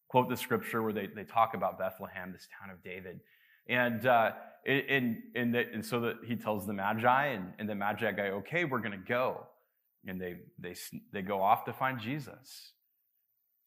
quote 0.08 0.28
the 0.28 0.36
scripture 0.36 0.82
where 0.82 0.92
they, 0.92 1.06
they 1.06 1.24
talk 1.24 1.54
about 1.54 1.78
Bethlehem, 1.78 2.32
this 2.32 2.48
town 2.60 2.70
of 2.70 2.82
David. 2.82 3.20
And, 3.68 4.06
uh, 4.06 4.32
and, 4.66 5.18
and, 5.34 5.54
the, 5.54 5.64
and 5.72 5.84
so 5.84 6.00
that 6.00 6.16
he 6.26 6.36
tells 6.36 6.66
the 6.66 6.72
Magi, 6.72 7.26
and, 7.26 7.52
and 7.58 7.68
the 7.68 7.74
Magi 7.74 8.10
guy, 8.12 8.28
okay, 8.28 8.64
we're 8.64 8.80
going 8.80 8.92
to 8.92 8.98
go. 8.98 9.46
And 10.06 10.20
they, 10.20 10.36
they, 10.58 10.74
they 11.12 11.22
go 11.22 11.40
off 11.42 11.64
to 11.64 11.72
find 11.72 11.98
Jesus. 11.98 12.72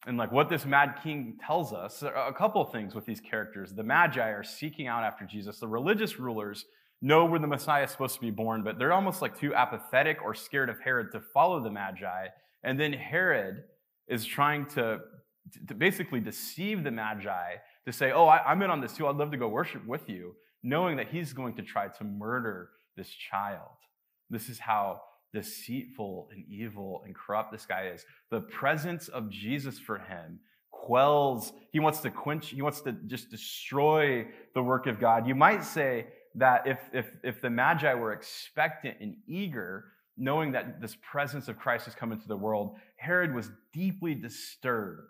And 0.06 0.16
like 0.16 0.30
what 0.30 0.48
this 0.48 0.64
mad 0.64 1.00
king 1.02 1.38
tells 1.44 1.72
us, 1.72 2.02
a 2.02 2.32
couple 2.32 2.64
things 2.64 2.94
with 2.94 3.04
these 3.04 3.20
characters. 3.20 3.72
The 3.72 3.82
Magi 3.82 4.30
are 4.30 4.44
seeking 4.44 4.86
out 4.86 5.02
after 5.02 5.24
Jesus. 5.24 5.58
The 5.58 5.66
religious 5.66 6.20
rulers 6.20 6.64
know 7.02 7.24
where 7.24 7.40
the 7.40 7.46
Messiah 7.46 7.84
is 7.84 7.90
supposed 7.90 8.14
to 8.14 8.20
be 8.20 8.30
born, 8.30 8.62
but 8.62 8.78
they're 8.78 8.92
almost 8.92 9.22
like 9.22 9.38
too 9.38 9.54
apathetic 9.54 10.18
or 10.24 10.34
scared 10.34 10.68
of 10.68 10.80
Herod 10.80 11.08
to 11.12 11.20
follow 11.20 11.60
the 11.60 11.70
Magi. 11.70 12.26
And 12.62 12.78
then 12.78 12.92
Herod 12.92 13.64
is 14.08 14.24
trying 14.24 14.66
to, 14.66 15.00
to 15.66 15.74
basically 15.74 16.20
deceive 16.20 16.84
the 16.84 16.90
Magi 16.90 17.54
to 17.88 17.92
say, 17.92 18.12
Oh, 18.12 18.26
I, 18.26 18.42
I'm 18.44 18.60
in 18.60 18.70
on 18.70 18.80
this 18.80 18.92
too. 18.92 19.06
I'd 19.06 19.16
love 19.16 19.30
to 19.30 19.38
go 19.38 19.48
worship 19.48 19.86
with 19.86 20.08
you, 20.08 20.34
knowing 20.62 20.98
that 20.98 21.08
he's 21.08 21.32
going 21.32 21.54
to 21.54 21.62
try 21.62 21.88
to 21.88 22.04
murder 22.04 22.68
this 22.96 23.08
child. 23.08 23.76
This 24.28 24.50
is 24.50 24.58
how 24.58 25.00
deceitful 25.32 26.28
and 26.30 26.44
evil 26.48 27.02
and 27.06 27.14
corrupt 27.14 27.50
this 27.50 27.64
guy 27.64 27.88
is. 27.94 28.04
The 28.30 28.42
presence 28.42 29.08
of 29.08 29.30
Jesus 29.30 29.78
for 29.78 29.98
him 29.98 30.40
quells, 30.70 31.52
he 31.72 31.80
wants 31.80 32.00
to 32.00 32.10
quench, 32.10 32.50
he 32.50 32.62
wants 32.62 32.82
to 32.82 32.92
just 32.92 33.30
destroy 33.30 34.26
the 34.54 34.62
work 34.62 34.86
of 34.86 35.00
God. 35.00 35.26
You 35.26 35.34
might 35.34 35.64
say 35.64 36.08
that 36.34 36.66
if, 36.66 36.78
if, 36.92 37.06
if 37.24 37.40
the 37.40 37.50
Magi 37.50 37.94
were 37.94 38.12
expectant 38.12 38.98
and 39.00 39.16
eager, 39.26 39.86
knowing 40.16 40.52
that 40.52 40.80
this 40.80 40.96
presence 41.10 41.48
of 41.48 41.58
Christ 41.58 41.86
has 41.86 41.94
come 41.94 42.12
into 42.12 42.28
the 42.28 42.36
world, 42.36 42.76
Herod 42.96 43.34
was 43.34 43.50
deeply 43.72 44.14
disturbed 44.14 45.08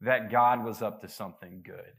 that 0.00 0.30
God 0.30 0.64
was 0.64 0.82
up 0.82 1.00
to 1.02 1.08
something 1.08 1.62
good. 1.64 1.92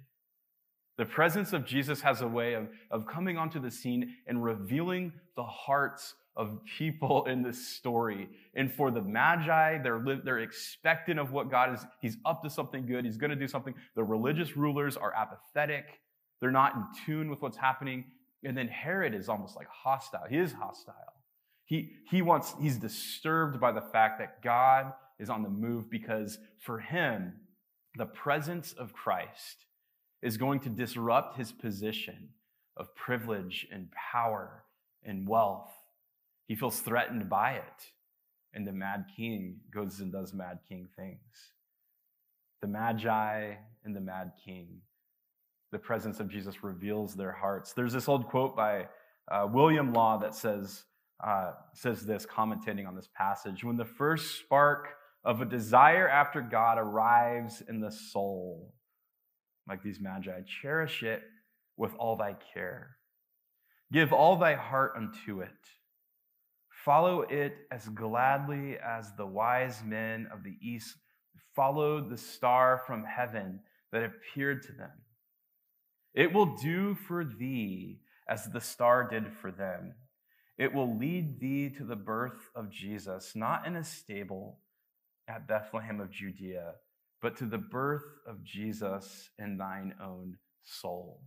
The 0.98 1.06
presence 1.06 1.54
of 1.54 1.66
Jesus 1.66 2.02
has 2.02 2.22
a 2.22 2.28
way 2.28 2.56
of, 2.56 2.68
of 2.92 3.08
coming 3.08 3.38
onto 3.38 3.60
the 3.60 3.72
scene 3.72 4.16
and 4.28 4.44
revealing 4.44 5.14
the 5.36 5.46
hearts 5.46 6.14
of 6.36 6.60
people 6.78 7.26
in 7.28 7.42
this 7.42 7.68
story. 7.68 8.28
And 8.54 8.74
for 8.74 8.92
the 8.92 9.02
Magi, 9.02 9.78
they're, 9.82 10.04
they're 10.24 10.40
expectant 10.40 11.20
of 11.20 11.32
what 11.32 11.50
God 11.50 11.74
is. 11.74 11.86
He's 12.02 12.18
up 12.26 12.44
to 12.44 12.50
something 12.50 12.86
good. 12.86 13.06
He's 13.06 13.18
going 13.18 13.30
to 13.30 13.36
do 13.36 13.48
something. 13.48 13.76
The 13.96 14.04
religious 14.04 14.58
rulers 14.58 14.98
are 14.98 15.14
apathetic. 15.16 15.86
They're 16.42 16.52
not 16.52 16.76
in 16.76 16.84
tune 17.06 17.30
with 17.30 17.42
what's 17.42 17.58
happening. 17.58 18.06
And 18.44 18.58
then 18.58 18.68
Herod 18.68 19.14
is 19.14 19.30
almost 19.30 19.56
like 19.56 19.68
hostile. 19.68 20.24
He 20.30 20.38
is 20.38 20.54
hostile. 20.54 20.94
He, 21.66 21.92
he 22.10 22.22
wants, 22.22 22.56
he's 22.60 22.78
disturbed 22.78 23.60
by 23.60 23.72
the 23.72 23.82
fact 23.82 24.20
that 24.20 24.42
God 24.42 24.94
is 25.20 25.30
on 25.30 25.44
the 25.44 25.50
move 25.50 25.90
because 25.90 26.40
for 26.58 26.80
him, 26.80 27.34
the 27.96 28.06
presence 28.06 28.74
of 28.74 28.94
Christ 28.94 29.66
is 30.22 30.38
going 30.38 30.60
to 30.62 30.70
disrupt 30.70 31.38
his 31.38 31.52
position 31.52 32.30
of 32.78 32.96
privilege 32.96 33.68
and 33.72 33.90
power 33.92 34.64
and 35.04 35.28
wealth 35.28 35.72
he 36.50 36.56
feels 36.56 36.82
threatened 36.82 37.30
by 37.30 37.54
it. 37.54 37.92
And 38.54 38.68
the 38.68 38.74
mad 38.74 39.06
king 39.16 39.58
goes 39.72 40.00
and 40.00 40.12
does 40.12 40.34
mad 40.34 40.58
king 40.68 40.90
things. 40.98 41.54
The 42.62 42.68
magi 42.68 43.54
and 43.86 43.96
the 43.96 44.02
mad 44.02 44.32
king, 44.44 44.82
the 45.72 45.78
presence 45.78 46.20
of 46.20 46.28
Jesus 46.28 46.64
reveals 46.64 47.16
their 47.16 47.32
hearts. 47.32 47.74
There's 47.74 47.94
this 47.94 48.10
old 48.10 48.26
quote 48.26 48.56
by 48.56 48.88
uh, 49.32 49.48
William 49.50 49.94
Law 49.94 50.18
that 50.18 50.34
says, 50.34 50.86
uh, 51.24 51.52
says 51.74 52.04
this, 52.08 52.26
commentating 52.26 52.88
on 52.88 52.96
this 52.96 53.10
passage 53.16 53.64
When 53.64 53.78
the 53.78 53.86
first 53.86 54.40
spark 54.40 54.88
of 55.24 55.42
a 55.42 55.46
desire 55.46 56.08
after 56.08 56.42
God 56.42 56.78
arrives 56.78 57.62
in 57.68 57.80
the 57.82 57.92
soul, 57.92 58.74
like 59.68 59.84
these 59.84 60.00
magi, 60.00 60.42
cherish 60.62 61.04
it 61.04 61.22
with 61.78 61.92
all 61.98 62.16
thy 62.16 62.36
care. 62.54 62.98
Give 63.92 64.14
all 64.14 64.38
thy 64.38 64.56
heart 64.56 64.94
unto 64.96 65.42
it 65.42 65.50
Follow 66.86 67.22
it 67.24 67.68
as 67.72 67.90
gladly 67.90 68.78
as 68.78 69.12
the 69.14 69.26
wise 69.26 69.84
men 69.86 70.30
of 70.32 70.44
the 70.44 70.56
east 70.62 70.96
followed 71.54 72.10
the 72.10 72.18
star 72.18 72.82
from 72.88 73.04
heaven 73.04 73.60
that 73.92 74.04
appeared 74.04 74.64
to 74.64 74.72
them. 74.72 74.92
It 76.14 76.32
will 76.32 76.56
do 76.56 76.96
for 76.96 77.26
thee 77.26 78.00
as 78.30 78.46
the 78.46 78.62
star 78.62 79.08
did 79.10 79.34
for 79.34 79.52
them. 79.52 79.96
It 80.58 80.74
will 80.74 80.98
lead 80.98 81.42
thee 81.42 81.70
to 81.78 81.84
the 81.84 81.98
birth 81.98 82.50
of 82.56 82.72
Jesus, 82.72 83.34
not 83.36 83.68
in 83.68 83.76
a 83.76 83.84
stable 83.84 84.60
at 85.30 85.48
Bethlehem 85.48 86.02
of 86.02 86.12
Judea, 86.12 86.74
but 87.22 87.38
to 87.38 87.46
the 87.46 87.58
birth 87.58 88.04
of 88.28 88.44
Jesus 88.44 89.30
in 89.38 89.58
thine 89.58 89.94
own 90.04 90.38
soul. 90.64 91.22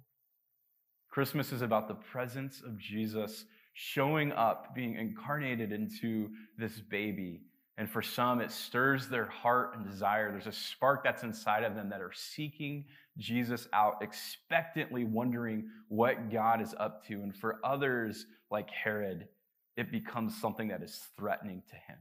Christmas 1.09 1.53
is 1.53 1.63
about 1.63 1.89
the 1.89 1.95
presence 1.95 2.63
of 2.67 2.79
Jesus 2.79 3.45
showing 3.75 4.33
up, 4.33 4.75
being 4.75 4.97
incarnated 4.97 5.73
into 5.73 6.31
this 6.59 6.81
baby. 6.81 7.43
And 7.79 7.89
for 7.89 8.03
some, 8.03 8.41
it 8.41 8.51
stirs 8.51 9.09
their 9.09 9.27
heart 9.27 9.77
and 9.77 9.89
desire. 9.89 10.31
There's 10.31 10.47
a 10.47 10.53
spark 10.53 11.05
that's 11.05 11.23
inside 11.23 11.65
of 11.65 11.75
them 11.75 11.89
that 11.91 12.01
are 12.01 12.13
seeking 12.13 12.85
Jesus 13.19 13.69
out, 13.73 14.03
expectantly 14.03 15.05
wondering 15.05 15.69
what 15.89 16.31
God 16.31 16.61
is 16.61 16.75
up 16.79 17.07
to. 17.07 17.15
And 17.23 17.35
for 17.35 17.61
others, 17.65 18.27
like 18.51 18.71
Herod, 18.71 19.29
it 19.77 19.91
becomes 19.91 20.39
something 20.39 20.69
that 20.69 20.83
is 20.83 21.01
threatening 21.17 21.63
to 21.69 21.75
him. 21.75 21.99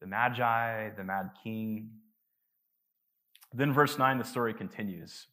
The 0.00 0.06
Magi, 0.06 0.90
the 0.90 1.04
Mad 1.04 1.30
King. 1.42 1.90
Then, 3.52 3.72
verse 3.72 3.98
9, 3.98 4.18
the 4.18 4.24
story 4.24 4.54
continues. 4.54 5.26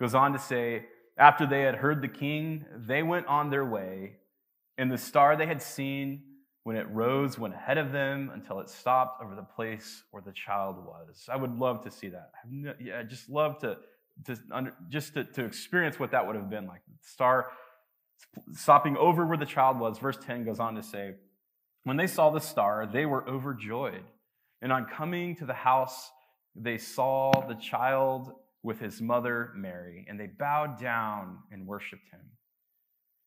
Goes 0.00 0.14
on 0.14 0.32
to 0.32 0.38
say, 0.38 0.86
after 1.16 1.46
they 1.46 1.62
had 1.62 1.76
heard 1.76 2.00
the 2.00 2.08
king, 2.08 2.64
they 2.76 3.02
went 3.02 3.26
on 3.26 3.50
their 3.50 3.64
way, 3.64 4.16
and 4.76 4.90
the 4.90 4.98
star 4.98 5.36
they 5.36 5.46
had 5.46 5.60
seen 5.60 6.22
when 6.62 6.76
it 6.76 6.88
rose 6.90 7.38
went 7.38 7.54
ahead 7.54 7.78
of 7.78 7.92
them 7.92 8.30
until 8.32 8.60
it 8.60 8.68
stopped 8.68 9.22
over 9.22 9.34
the 9.34 9.42
place 9.42 10.02
where 10.10 10.22
the 10.22 10.32
child 10.32 10.76
was. 10.76 11.28
I 11.28 11.36
would 11.36 11.58
love 11.58 11.82
to 11.84 11.90
see 11.90 12.10
that. 12.10 12.30
I 12.96 13.02
just 13.02 13.28
love 13.28 13.58
to, 13.60 13.78
to 14.26 14.36
under, 14.52 14.74
just 14.88 15.14
to, 15.14 15.24
to 15.24 15.44
experience 15.44 15.98
what 15.98 16.10
that 16.10 16.26
would 16.26 16.36
have 16.36 16.50
been 16.50 16.66
like. 16.66 16.82
The 16.86 17.08
star 17.08 17.52
stopping 18.52 18.96
over 18.96 19.26
where 19.26 19.36
the 19.36 19.46
child 19.46 19.80
was. 19.80 19.98
Verse 19.98 20.18
10 20.24 20.44
goes 20.44 20.60
on 20.60 20.74
to 20.74 20.82
say, 20.82 21.14
When 21.88 21.96
they 21.96 22.06
saw 22.06 22.28
the 22.28 22.38
star, 22.38 22.86
they 22.86 23.06
were 23.06 23.26
overjoyed. 23.26 24.04
And 24.60 24.70
on 24.70 24.84
coming 24.84 25.34
to 25.36 25.46
the 25.46 25.54
house, 25.54 26.10
they 26.54 26.76
saw 26.76 27.46
the 27.48 27.54
child 27.54 28.32
with 28.62 28.78
his 28.78 29.00
mother 29.00 29.52
Mary, 29.56 30.04
and 30.06 30.20
they 30.20 30.26
bowed 30.26 30.78
down 30.78 31.38
and 31.50 31.66
worshiped 31.66 32.10
him. 32.10 32.20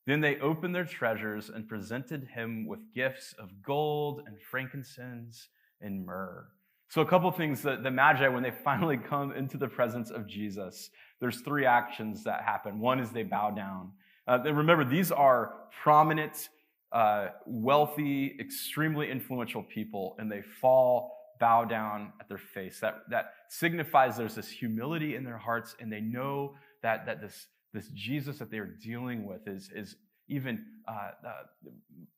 Then 0.05 0.21
they 0.21 0.37
opened 0.37 0.75
their 0.75 0.85
treasures 0.85 1.49
and 1.49 1.67
presented 1.67 2.27
him 2.35 2.67
with 2.67 2.93
gifts 2.93 3.33
of 3.39 3.63
gold 3.63 4.21
and 4.27 4.39
frankincense 4.39 5.47
and 5.81 6.05
myrrh. 6.05 6.45
So, 6.89 7.01
a 7.01 7.05
couple 7.07 7.31
things 7.31 7.63
that 7.63 7.81
the 7.81 7.89
Magi, 7.89 8.27
when 8.27 8.43
they 8.43 8.51
finally 8.63 8.97
come 8.97 9.31
into 9.31 9.57
the 9.57 9.69
presence 9.69 10.11
of 10.11 10.27
Jesus, 10.27 10.91
there's 11.19 11.41
three 11.41 11.65
actions 11.65 12.23
that 12.25 12.43
happen. 12.43 12.79
One 12.79 12.99
is 12.99 13.09
they 13.09 13.23
bow 13.23 13.49
down. 13.49 13.93
Uh, 14.27 14.39
remember, 14.53 14.85
these 14.85 15.11
are 15.11 15.53
prominent, 15.81 16.49
uh, 16.91 17.27
wealthy, 17.45 18.35
extremely 18.39 19.09
influential 19.09 19.63
people, 19.63 20.15
and 20.19 20.31
they 20.31 20.41
fall 20.41 21.17
bow 21.39 21.65
down 21.65 22.13
at 22.19 22.27
their 22.27 22.37
face. 22.37 22.79
That, 22.79 23.01
that 23.09 23.33
signifies 23.49 24.15
there's 24.15 24.35
this 24.35 24.49
humility 24.49 25.15
in 25.15 25.23
their 25.23 25.37
hearts, 25.37 25.75
and 25.79 25.91
they 25.91 26.01
know 26.01 26.55
that, 26.83 27.05
that 27.07 27.19
this, 27.19 27.47
this 27.73 27.87
Jesus 27.89 28.37
that 28.37 28.51
they're 28.51 28.65
dealing 28.65 29.25
with 29.25 29.47
is, 29.47 29.69
is 29.75 29.95
even, 30.27 30.63
uh, 30.87 31.11
uh, 31.27 31.31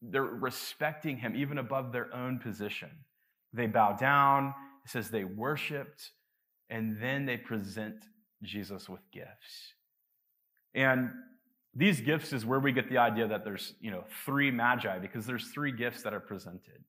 they're 0.02 0.24
respecting 0.24 1.18
him 1.18 1.36
even 1.36 1.58
above 1.58 1.92
their 1.92 2.14
own 2.14 2.38
position. 2.38 2.90
They 3.54 3.68
bow 3.68 3.94
down, 3.94 4.54
it 4.84 4.92
says 4.92 5.10
they 5.10 5.24
worshiped, 5.24 6.12
and 6.70 7.00
then 7.02 7.26
they 7.26 7.38
present 7.38 7.96
Jesus 8.42 8.90
with 8.90 9.02
gifts. 9.12 9.74
And 10.76 11.12
these 11.76 12.02
gifts 12.02 12.34
is 12.34 12.46
where 12.46 12.60
we 12.60 12.72
get 12.72 12.90
the 12.90 13.00
idea 13.00 13.28
that 13.28 13.44
there's, 13.44 13.74
you 13.82 13.92
know, 13.92 14.04
three 14.26 14.52
magi 14.52 15.00
because 15.00 15.26
there's 15.26 15.48
three 15.50 15.72
gifts 15.72 16.04
that 16.04 16.14
are 16.14 16.20
presented. 16.20 16.84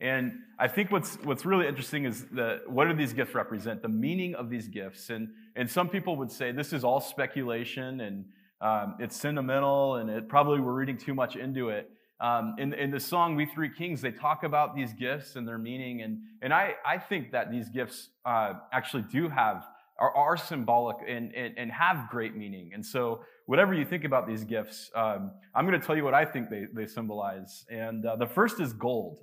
And 0.00 0.32
I 0.58 0.68
think 0.68 0.92
what's, 0.92 1.16
what's 1.24 1.44
really 1.44 1.66
interesting 1.66 2.04
is 2.04 2.26
the, 2.26 2.62
what 2.66 2.86
do 2.86 2.94
these 2.94 3.12
gifts 3.12 3.34
represent? 3.34 3.82
The 3.82 3.88
meaning 3.88 4.34
of 4.34 4.48
these 4.48 4.68
gifts. 4.68 5.10
And, 5.10 5.30
and 5.56 5.68
some 5.68 5.88
people 5.88 6.16
would 6.16 6.30
say 6.30 6.52
this 6.52 6.72
is 6.72 6.84
all 6.84 7.00
speculation 7.00 8.00
and 8.00 8.24
um, 8.60 8.96
it's 9.00 9.16
sentimental 9.16 9.96
and 9.96 10.08
it 10.08 10.28
probably 10.28 10.60
we're 10.60 10.74
reading 10.74 10.98
too 10.98 11.14
much 11.14 11.34
into 11.34 11.70
it. 11.70 11.90
Um, 12.20 12.56
in, 12.58 12.74
in 12.74 12.90
the 12.90 13.00
song 13.00 13.36
We 13.36 13.46
Three 13.46 13.70
Kings, 13.70 14.00
they 14.00 14.10
talk 14.10 14.42
about 14.42 14.74
these 14.74 14.92
gifts 14.92 15.36
and 15.36 15.46
their 15.46 15.58
meaning. 15.58 16.02
And, 16.02 16.18
and 16.42 16.52
I, 16.52 16.74
I 16.84 16.98
think 16.98 17.32
that 17.32 17.50
these 17.50 17.68
gifts 17.68 18.10
uh, 18.24 18.54
actually 18.72 19.04
do 19.04 19.28
have, 19.28 19.66
are, 19.98 20.14
are 20.14 20.36
symbolic 20.36 20.96
and, 21.06 21.34
and, 21.34 21.54
and, 21.58 21.72
have 21.72 22.08
great 22.08 22.36
meaning. 22.36 22.70
And 22.72 22.84
so, 22.84 23.24
whatever 23.46 23.74
you 23.74 23.84
think 23.84 24.04
about 24.04 24.26
these 24.26 24.44
gifts, 24.44 24.90
um, 24.94 25.32
I'm 25.54 25.66
going 25.66 25.78
to 25.80 25.84
tell 25.84 25.96
you 25.96 26.04
what 26.04 26.14
I 26.14 26.24
think 26.24 26.50
they, 26.50 26.66
they 26.72 26.86
symbolize. 26.86 27.64
And 27.70 28.06
uh, 28.06 28.16
the 28.16 28.26
first 28.26 28.60
is 28.60 28.72
gold 28.72 29.20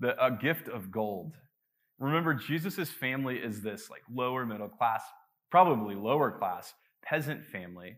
the, 0.00 0.24
a 0.24 0.30
gift 0.30 0.68
of 0.68 0.90
gold. 0.90 1.34
Remember, 1.98 2.34
Jesus' 2.34 2.90
family 2.90 3.36
is 3.36 3.62
this 3.62 3.90
like 3.90 4.02
lower 4.12 4.44
middle 4.44 4.68
class, 4.68 5.02
probably 5.50 5.94
lower 5.94 6.32
class 6.32 6.74
peasant 7.02 7.44
family. 7.44 7.96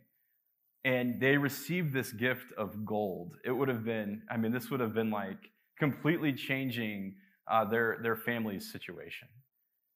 And 0.85 1.21
they 1.21 1.37
received 1.37 1.93
this 1.93 2.13
gift 2.13 2.53
of 2.59 2.85
gold. 2.85 3.37
It 3.45 3.53
would 3.53 3.69
have 3.69 3.85
been, 3.85 4.23
I 4.29 4.37
mean, 4.37 4.51
this 4.51 4.71
would 4.71 4.81
have 4.81 4.95
been 4.95 5.11
like 5.11 5.39
completely 5.79 6.33
changing 6.33 7.15
uh, 7.49 7.65
their, 7.65 7.99
their 8.03 8.17
family's 8.17 8.71
situation. 8.71 9.29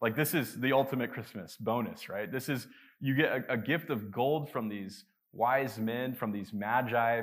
Like, 0.01 0.15
this 0.15 0.35
is 0.35 0.61
the 0.61 0.73
ultimate 0.73 1.13
Christmas 1.13 1.57
bonus, 1.57 2.09
right? 2.09 2.31
This 2.31 2.49
is, 2.49 2.67
you 3.01 3.15
get 3.15 3.33
a, 3.33 3.55
a 3.55 3.57
gift 3.57 3.91
of 3.91 4.11
gold 4.11 4.51
from 4.51 4.69
these 4.69 5.05
wise 5.33 5.79
men, 5.79 6.15
from 6.15 6.33
these 6.33 6.53
magi. 6.53 7.23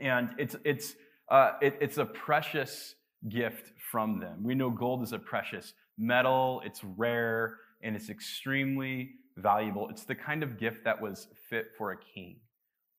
And 0.00 0.30
it's, 0.38 0.56
it's, 0.64 0.94
uh, 1.28 1.52
it, 1.60 1.76
it's 1.80 1.98
a 1.98 2.04
precious 2.04 2.96
gift 3.28 3.72
from 3.90 4.18
them. 4.18 4.42
We 4.42 4.54
know 4.54 4.70
gold 4.70 5.02
is 5.02 5.12
a 5.12 5.18
precious 5.18 5.72
metal, 5.96 6.60
it's 6.64 6.82
rare, 6.82 7.58
and 7.82 7.94
it's 7.94 8.10
extremely 8.10 9.12
valuable. 9.36 9.88
It's 9.88 10.04
the 10.04 10.14
kind 10.14 10.42
of 10.42 10.58
gift 10.58 10.84
that 10.84 11.00
was 11.00 11.28
fit 11.48 11.66
for 11.78 11.92
a 11.92 11.96
king. 11.96 12.36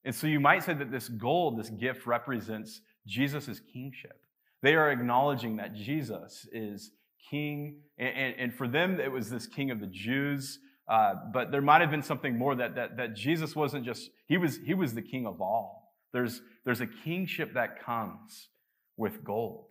And 0.05 0.13
so 0.13 0.27
you 0.27 0.39
might 0.39 0.63
say 0.63 0.73
that 0.73 0.91
this 0.91 1.09
gold, 1.09 1.59
this 1.59 1.69
gift, 1.69 2.05
represents 2.05 2.81
Jesus' 3.07 3.59
kingship. 3.73 4.19
They 4.61 4.75
are 4.75 4.91
acknowledging 4.91 5.57
that 5.57 5.73
Jesus 5.73 6.47
is 6.51 6.91
king. 7.29 7.77
And, 7.97 8.15
and, 8.15 8.35
and 8.37 8.53
for 8.53 8.67
them, 8.67 8.99
it 8.99 9.11
was 9.11 9.29
this 9.29 9.47
king 9.47 9.71
of 9.71 9.79
the 9.79 9.87
Jews. 9.87 10.59
Uh, 10.87 11.15
but 11.33 11.51
there 11.51 11.61
might 11.61 11.81
have 11.81 11.89
been 11.89 12.03
something 12.03 12.37
more 12.37 12.55
that, 12.55 12.75
that, 12.75 12.97
that 12.97 13.15
Jesus 13.15 13.55
wasn't 13.55 13.85
just, 13.85 14.09
he 14.27 14.37
was, 14.37 14.59
he 14.65 14.73
was 14.73 14.93
the 14.93 15.01
king 15.01 15.25
of 15.25 15.41
all. 15.41 15.93
There's, 16.13 16.41
there's 16.63 16.81
a 16.81 16.87
kingship 16.87 17.53
that 17.55 17.83
comes 17.83 18.49
with 18.97 19.23
gold. 19.23 19.65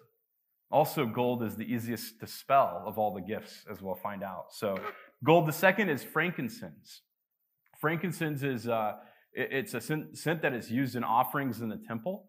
Also, 0.71 1.07
gold 1.07 1.43
is 1.43 1.55
the 1.55 1.65
easiest 1.65 2.19
to 2.21 2.27
spell 2.27 2.83
of 2.85 2.99
all 2.99 3.15
the 3.15 3.21
gifts, 3.21 3.65
as 3.71 3.81
we'll 3.81 3.95
find 3.95 4.25
out. 4.25 4.47
So, 4.51 4.77
gold. 5.23 5.47
The 5.47 5.53
second 5.53 5.89
is 5.89 6.03
frankincense. 6.03 7.03
Frankincense 7.81 8.43
is 8.43 8.67
uh, 8.67 8.95
it's 9.33 9.75
a 9.75 9.81
scent 9.81 10.43
that 10.43 10.53
is 10.53 10.71
used 10.71 10.97
in 10.97 11.05
offerings 11.05 11.61
in 11.61 11.69
the 11.69 11.81
temple. 11.89 12.27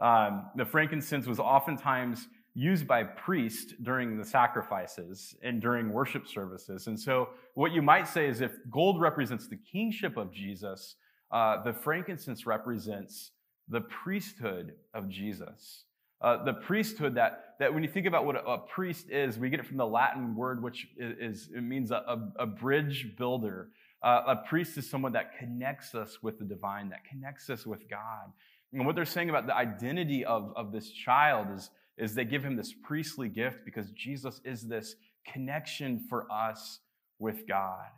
Um, 0.00 0.50
the 0.56 0.64
frankincense 0.64 1.26
was 1.26 1.40
oftentimes 1.40 2.28
used 2.58 2.88
by 2.88 3.04
priests 3.04 3.72
during 3.84 4.18
the 4.18 4.24
sacrifices 4.24 5.36
and 5.44 5.62
during 5.62 5.92
worship 5.92 6.26
services. 6.26 6.88
And 6.88 6.98
so, 6.98 7.28
what 7.54 7.70
you 7.70 7.82
might 7.82 8.08
say 8.08 8.26
is 8.26 8.40
if 8.40 8.50
gold 8.68 9.00
represents 9.00 9.46
the 9.46 9.58
kingship 9.58 10.16
of 10.16 10.32
Jesus, 10.32 10.96
uh, 11.30 11.62
the 11.62 11.72
frankincense 11.72 12.46
represents 12.46 13.30
the 13.68 13.82
priesthood 13.82 14.72
of 14.92 15.08
Jesus. 15.08 15.84
Uh, 16.20 16.42
the 16.42 16.54
priesthood 16.54 17.14
that, 17.14 17.54
that 17.60 17.72
when 17.72 17.84
you 17.84 17.88
think 17.88 18.06
about 18.06 18.26
what 18.26 18.34
a, 18.34 18.44
a, 18.44 18.58
priest 18.58 19.08
is, 19.08 19.38
we 19.38 19.50
get 19.50 19.60
it 19.60 19.66
from 19.66 19.76
the 19.76 19.86
Latin 19.86 20.34
word, 20.34 20.60
which 20.60 20.88
is, 20.98 21.50
it 21.54 21.62
means 21.62 21.92
a, 21.92 22.02
a, 22.08 22.42
a 22.42 22.46
bridge 22.46 23.14
builder. 23.16 23.68
Uh, 24.02 24.22
a 24.26 24.36
priest 24.48 24.76
is 24.76 24.90
someone 24.90 25.12
that 25.12 25.38
connects 25.38 25.94
us 25.94 26.18
with 26.24 26.40
the 26.40 26.44
divine, 26.44 26.88
that 26.88 27.04
connects 27.04 27.50
us 27.50 27.64
with 27.64 27.88
God. 27.88 28.32
And 28.72 28.84
what 28.84 28.96
they're 28.96 29.04
saying 29.04 29.30
about 29.30 29.46
the 29.46 29.54
identity 29.54 30.24
of, 30.24 30.52
of 30.56 30.72
this 30.72 30.90
child 30.90 31.46
is, 31.54 31.70
is 31.98 32.14
they 32.14 32.24
give 32.24 32.44
him 32.44 32.56
this 32.56 32.72
priestly 32.72 33.28
gift 33.28 33.64
because 33.64 33.90
Jesus 33.90 34.40
is 34.44 34.66
this 34.66 34.94
connection 35.26 36.04
for 36.08 36.30
us 36.30 36.80
with 37.18 37.46
God. 37.46 37.88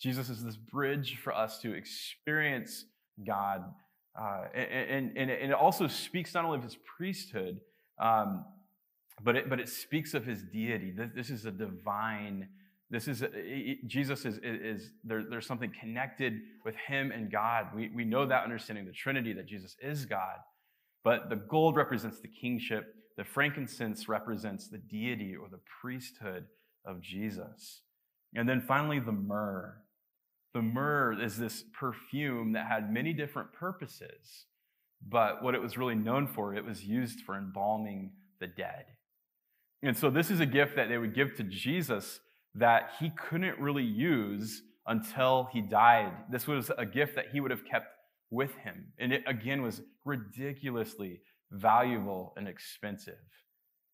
Jesus 0.00 0.30
is 0.30 0.44
this 0.44 0.56
bridge 0.56 1.18
for 1.22 1.34
us 1.34 1.60
to 1.60 1.74
experience 1.74 2.86
God 3.26 3.64
uh, 4.18 4.44
and, 4.52 5.16
and, 5.16 5.30
and, 5.30 5.50
it 5.50 5.52
also 5.52 5.86
speaks 5.86 6.34
not 6.34 6.44
only 6.44 6.58
of 6.58 6.64
his 6.64 6.76
priesthood, 6.96 7.60
um, 8.00 8.44
but, 9.22 9.36
it, 9.36 9.48
but 9.48 9.60
it 9.60 9.68
speaks 9.68 10.12
of 10.12 10.24
his 10.24 10.42
deity. 10.42 10.92
This, 11.14 11.30
is 11.30 11.44
a 11.44 11.52
divine, 11.52 12.48
this 12.90 13.06
is, 13.06 13.22
Jesus 13.86 14.24
is, 14.24 14.40
is 14.42 14.90
there, 15.04 15.24
there's 15.28 15.46
something 15.46 15.72
connected 15.78 16.40
with 16.64 16.74
him 16.74 17.12
and 17.12 17.30
God. 17.30 17.68
We, 17.74 17.90
we 17.94 18.04
know 18.04 18.26
that 18.26 18.42
understanding 18.42 18.86
the 18.86 18.92
Trinity, 18.92 19.32
that 19.34 19.46
Jesus 19.46 19.76
is 19.80 20.04
God. 20.04 20.38
But 21.04 21.30
the 21.30 21.36
gold 21.36 21.76
represents 21.76 22.20
the 22.20 22.28
kingship, 22.28 22.94
the 23.18 23.24
frankincense 23.24 24.08
represents 24.08 24.68
the 24.68 24.78
deity 24.78 25.34
or 25.36 25.48
the 25.50 25.58
priesthood 25.82 26.44
of 26.84 27.02
Jesus. 27.02 27.82
And 28.36 28.48
then 28.48 28.60
finally, 28.60 29.00
the 29.00 29.12
myrrh. 29.12 29.74
The 30.54 30.62
myrrh 30.62 31.20
is 31.20 31.36
this 31.36 31.64
perfume 31.78 32.52
that 32.52 32.68
had 32.68 32.92
many 32.92 33.12
different 33.12 33.52
purposes, 33.52 34.46
but 35.06 35.42
what 35.42 35.56
it 35.56 35.60
was 35.60 35.76
really 35.76 35.96
known 35.96 36.28
for, 36.28 36.54
it 36.54 36.64
was 36.64 36.84
used 36.84 37.22
for 37.22 37.36
embalming 37.36 38.12
the 38.38 38.46
dead. 38.46 38.84
And 39.82 39.96
so 39.96 40.10
this 40.10 40.30
is 40.30 40.38
a 40.38 40.46
gift 40.46 40.76
that 40.76 40.88
they 40.88 40.96
would 40.96 41.14
give 41.14 41.34
to 41.38 41.42
Jesus 41.42 42.20
that 42.54 42.90
he 43.00 43.10
couldn't 43.10 43.58
really 43.58 43.84
use 43.84 44.62
until 44.86 45.48
he 45.52 45.60
died. 45.60 46.12
This 46.30 46.46
was 46.46 46.70
a 46.78 46.86
gift 46.86 47.16
that 47.16 47.26
he 47.32 47.40
would 47.40 47.50
have 47.50 47.64
kept 47.64 47.88
with 48.30 48.54
him. 48.58 48.92
And 48.96 49.12
it, 49.12 49.24
again, 49.26 49.62
was 49.62 49.82
ridiculously 50.04 51.20
valuable 51.50 52.32
and 52.36 52.48
expensive. 52.48 53.18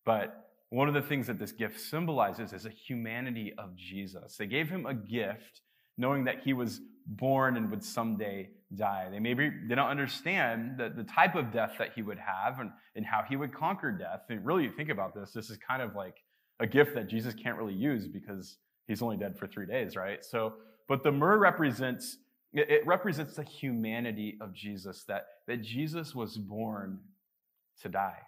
But 0.05 0.49
one 0.69 0.87
of 0.87 0.93
the 0.93 1.01
things 1.01 1.27
that 1.27 1.39
this 1.39 1.51
gift 1.51 1.79
symbolizes 1.79 2.53
is 2.53 2.65
a 2.65 2.69
humanity 2.69 3.53
of 3.57 3.75
Jesus. 3.75 4.37
They 4.37 4.47
gave 4.47 4.69
him 4.69 4.85
a 4.85 4.93
gift 4.93 5.61
knowing 5.97 6.25
that 6.25 6.41
he 6.43 6.53
was 6.53 6.81
born 7.07 7.55
and 7.55 7.69
would 7.69 7.83
someday 7.83 8.49
die. 8.75 9.07
They 9.09 9.19
maybe 9.19 9.49
didn't 9.49 9.79
understand 9.79 10.77
the, 10.77 10.89
the 10.89 11.03
type 11.03 11.35
of 11.35 11.51
death 11.51 11.73
that 11.79 11.93
he 11.95 12.01
would 12.01 12.17
have 12.17 12.59
and, 12.59 12.71
and 12.95 13.05
how 13.05 13.23
he 13.27 13.35
would 13.35 13.53
conquer 13.53 13.91
death. 13.91 14.23
And 14.29 14.45
really, 14.45 14.67
think 14.69 14.89
about 14.89 15.13
this, 15.13 15.31
this 15.31 15.49
is 15.49 15.57
kind 15.57 15.81
of 15.81 15.95
like 15.95 16.17
a 16.59 16.67
gift 16.67 16.95
that 16.95 17.07
Jesus 17.07 17.33
can't 17.33 17.57
really 17.57 17.73
use 17.73 18.07
because 18.07 18.57
he's 18.87 19.01
only 19.01 19.17
dead 19.17 19.37
for 19.37 19.47
three 19.47 19.65
days, 19.65 19.95
right? 19.95 20.25
So, 20.25 20.53
but 20.87 21.03
the 21.03 21.11
myrrh 21.11 21.37
represents 21.37 22.17
it 22.55 22.87
represents 22.87 23.35
the 23.35 23.43
humanity 23.43 24.37
of 24.39 24.53
Jesus, 24.53 25.03
that, 25.09 25.25
that 25.47 25.61
Jesus 25.61 26.15
was 26.15 26.37
born 26.37 26.99
to 27.81 27.89
die. 27.89 28.19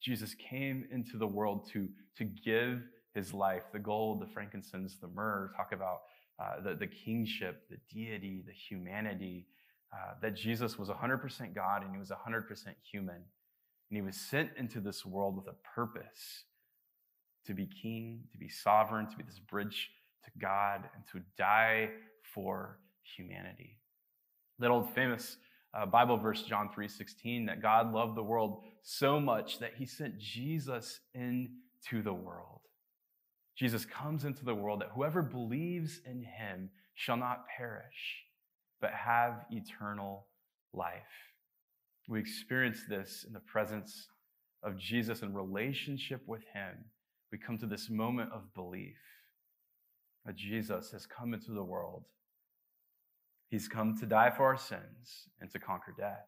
Jesus 0.00 0.34
came 0.34 0.86
into 0.90 1.16
the 1.16 1.26
world 1.26 1.68
to, 1.72 1.88
to 2.16 2.24
give 2.24 2.82
his 3.14 3.34
life. 3.34 3.64
The 3.72 3.78
gold, 3.78 4.20
the 4.20 4.26
frankincense, 4.26 4.96
the 4.96 5.08
myrrh 5.08 5.52
talk 5.56 5.72
about 5.72 6.02
uh, 6.38 6.60
the, 6.62 6.74
the 6.74 6.86
kingship, 6.86 7.68
the 7.68 7.76
deity, 7.92 8.42
the 8.46 8.52
humanity, 8.52 9.46
uh, 9.92 10.14
that 10.22 10.34
Jesus 10.34 10.78
was 10.78 10.88
100% 10.88 11.54
God 11.54 11.82
and 11.82 11.92
he 11.92 11.98
was 11.98 12.10
100% 12.10 12.46
human. 12.90 13.16
And 13.16 13.96
he 13.96 14.02
was 14.02 14.16
sent 14.16 14.50
into 14.56 14.80
this 14.80 15.04
world 15.04 15.36
with 15.36 15.48
a 15.48 15.56
purpose 15.74 16.44
to 17.46 17.54
be 17.54 17.66
king, 17.66 18.20
to 18.32 18.38
be 18.38 18.48
sovereign, 18.48 19.08
to 19.10 19.16
be 19.16 19.24
this 19.24 19.40
bridge 19.40 19.90
to 20.24 20.30
God, 20.38 20.88
and 20.94 21.04
to 21.12 21.20
die 21.36 21.90
for 22.22 22.78
humanity. 23.16 23.78
That 24.58 24.70
old 24.70 24.94
famous 24.94 25.36
uh, 25.72 25.86
Bible 25.86 26.16
verse, 26.16 26.42
John 26.42 26.68
3:16, 26.76 27.46
that 27.46 27.62
God 27.62 27.92
loved 27.92 28.16
the 28.16 28.22
world 28.22 28.62
so 28.82 29.20
much 29.20 29.58
that 29.60 29.74
he 29.76 29.86
sent 29.86 30.18
Jesus 30.18 31.00
into 31.14 32.02
the 32.02 32.12
world 32.12 32.60
Jesus 33.60 33.84
comes 33.84 34.24
into 34.24 34.46
the 34.46 34.54
world 34.54 34.80
that 34.80 34.88
whoever 34.94 35.20
believes 35.20 36.00
in 36.06 36.22
him 36.22 36.70
shall 36.94 37.18
not 37.18 37.44
perish, 37.58 38.24
but 38.80 38.90
have 38.90 39.44
eternal 39.50 40.28
life. 40.72 40.94
We 42.08 42.20
experience 42.20 42.84
this 42.88 43.26
in 43.26 43.34
the 43.34 43.40
presence 43.40 44.08
of 44.62 44.78
Jesus 44.78 45.20
in 45.20 45.34
relationship 45.34 46.22
with 46.26 46.40
him. 46.54 46.86
We 47.30 47.36
come 47.36 47.58
to 47.58 47.66
this 47.66 47.90
moment 47.90 48.32
of 48.32 48.54
belief 48.54 48.96
that 50.24 50.36
Jesus 50.36 50.90
has 50.92 51.04
come 51.04 51.34
into 51.34 51.52
the 51.52 51.62
world. 51.62 52.04
He's 53.50 53.68
come 53.68 53.98
to 53.98 54.06
die 54.06 54.30
for 54.30 54.44
our 54.44 54.56
sins 54.56 55.28
and 55.40 55.50
to 55.50 55.58
conquer 55.58 55.94
death. 55.98 56.26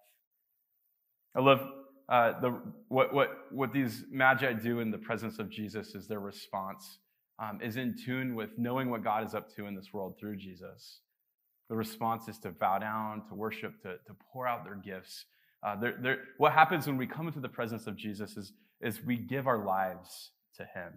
I 1.34 1.40
love 1.40 1.60
uh, 2.08 2.40
the, 2.40 2.60
what, 2.88 3.14
what, 3.14 3.30
what 3.50 3.72
these 3.72 4.04
magi 4.10 4.52
do 4.52 4.80
in 4.80 4.90
the 4.90 4.98
presence 4.98 5.38
of 5.38 5.48
Jesus 5.48 5.94
is 5.94 6.06
their 6.06 6.20
response 6.20 6.98
um, 7.38 7.60
is 7.62 7.76
in 7.76 7.96
tune 7.96 8.34
with 8.34 8.50
knowing 8.58 8.90
what 8.90 9.02
God 9.02 9.26
is 9.26 9.34
up 9.34 9.54
to 9.56 9.66
in 9.66 9.74
this 9.74 9.92
world 9.92 10.16
through 10.18 10.36
Jesus. 10.36 11.00
The 11.68 11.76
response 11.76 12.28
is 12.28 12.38
to 12.40 12.50
bow 12.50 12.78
down, 12.78 13.22
to 13.28 13.34
worship, 13.34 13.80
to, 13.82 13.94
to 14.06 14.16
pour 14.32 14.46
out 14.46 14.64
their 14.64 14.74
gifts. 14.74 15.24
Uh, 15.62 15.76
they're, 15.76 15.96
they're, 16.00 16.18
what 16.38 16.52
happens 16.52 16.86
when 16.86 16.96
we 16.96 17.06
come 17.06 17.28
into 17.28 17.40
the 17.40 17.48
presence 17.48 17.86
of 17.86 17.96
Jesus 17.96 18.36
is, 18.36 18.52
is 18.80 19.02
we 19.04 19.16
give 19.16 19.46
our 19.46 19.64
lives 19.64 20.32
to 20.56 20.64
Him. 20.64 20.92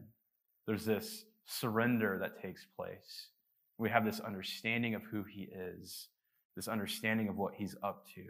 There's 0.67 0.85
this 0.85 1.25
surrender 1.45 2.17
that 2.19 2.41
takes 2.41 2.65
place. 2.75 3.29
We 3.77 3.89
have 3.89 4.05
this 4.05 4.19
understanding 4.19 4.95
of 4.95 5.03
who 5.03 5.23
He 5.23 5.43
is, 5.43 6.09
this 6.55 6.67
understanding 6.67 7.27
of 7.27 7.37
what 7.37 7.53
He's 7.55 7.75
up 7.83 8.05
to. 8.15 8.23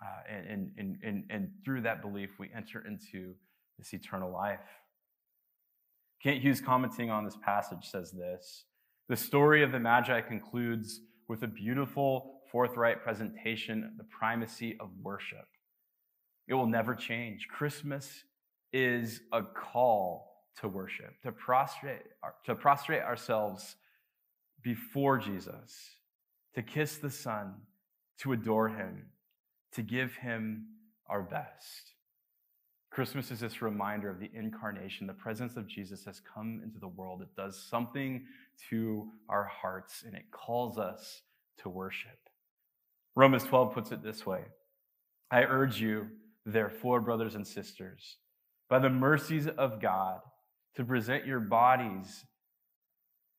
Uh, 0.00 0.32
and, 0.32 0.70
and, 0.78 0.98
and, 1.02 1.24
and 1.30 1.50
through 1.64 1.82
that 1.82 2.02
belief, 2.02 2.30
we 2.38 2.48
enter 2.54 2.84
into 2.86 3.34
this 3.78 3.92
eternal 3.92 4.32
life. 4.32 4.60
Kent 6.22 6.40
Hughes, 6.40 6.60
commenting 6.60 7.10
on 7.10 7.24
this 7.24 7.36
passage, 7.44 7.88
says 7.90 8.10
this 8.10 8.64
The 9.08 9.16
story 9.16 9.62
of 9.62 9.72
the 9.72 9.80
Magi 9.80 10.20
concludes 10.22 11.00
with 11.28 11.42
a 11.42 11.48
beautiful, 11.48 12.40
forthright 12.50 13.02
presentation 13.02 13.84
of 13.84 13.96
the 13.96 14.04
primacy 14.04 14.76
of 14.80 14.90
worship. 15.02 15.46
It 16.48 16.54
will 16.54 16.66
never 16.66 16.94
change. 16.94 17.46
Christmas 17.48 18.24
is 18.72 19.20
a 19.32 19.42
call 19.42 20.28
to 20.60 20.68
worship, 20.68 21.20
to 21.22 21.30
prostrate, 21.30 22.02
to 22.46 22.54
prostrate 22.54 23.02
ourselves 23.02 23.76
before 24.62 25.18
Jesus, 25.18 25.78
to 26.58 26.62
kiss 26.64 26.96
the 26.96 27.08
Son, 27.08 27.54
to 28.20 28.32
adore 28.32 28.68
him, 28.68 29.04
to 29.70 29.80
give 29.80 30.16
him 30.16 30.66
our 31.06 31.22
best. 31.22 31.92
Christmas 32.90 33.30
is 33.30 33.38
this 33.38 33.62
reminder 33.62 34.10
of 34.10 34.18
the 34.18 34.28
incarnation. 34.34 35.06
The 35.06 35.12
presence 35.12 35.56
of 35.56 35.68
Jesus 35.68 36.04
has 36.04 36.20
come 36.20 36.60
into 36.64 36.80
the 36.80 36.88
world. 36.88 37.22
It 37.22 37.28
does 37.36 37.64
something 37.70 38.24
to 38.70 39.06
our 39.28 39.44
hearts 39.44 40.02
and 40.04 40.16
it 40.16 40.24
calls 40.32 40.78
us 40.78 41.22
to 41.58 41.68
worship. 41.68 42.18
Romans 43.14 43.44
12 43.44 43.72
puts 43.72 43.92
it 43.92 44.02
this 44.02 44.26
way 44.26 44.42
I 45.30 45.44
urge 45.44 45.80
you, 45.80 46.08
therefore, 46.44 47.00
brothers 47.00 47.36
and 47.36 47.46
sisters, 47.46 48.16
by 48.68 48.80
the 48.80 48.90
mercies 48.90 49.46
of 49.46 49.80
God, 49.80 50.18
to 50.74 50.84
present 50.84 51.24
your 51.24 51.38
bodies 51.38 52.24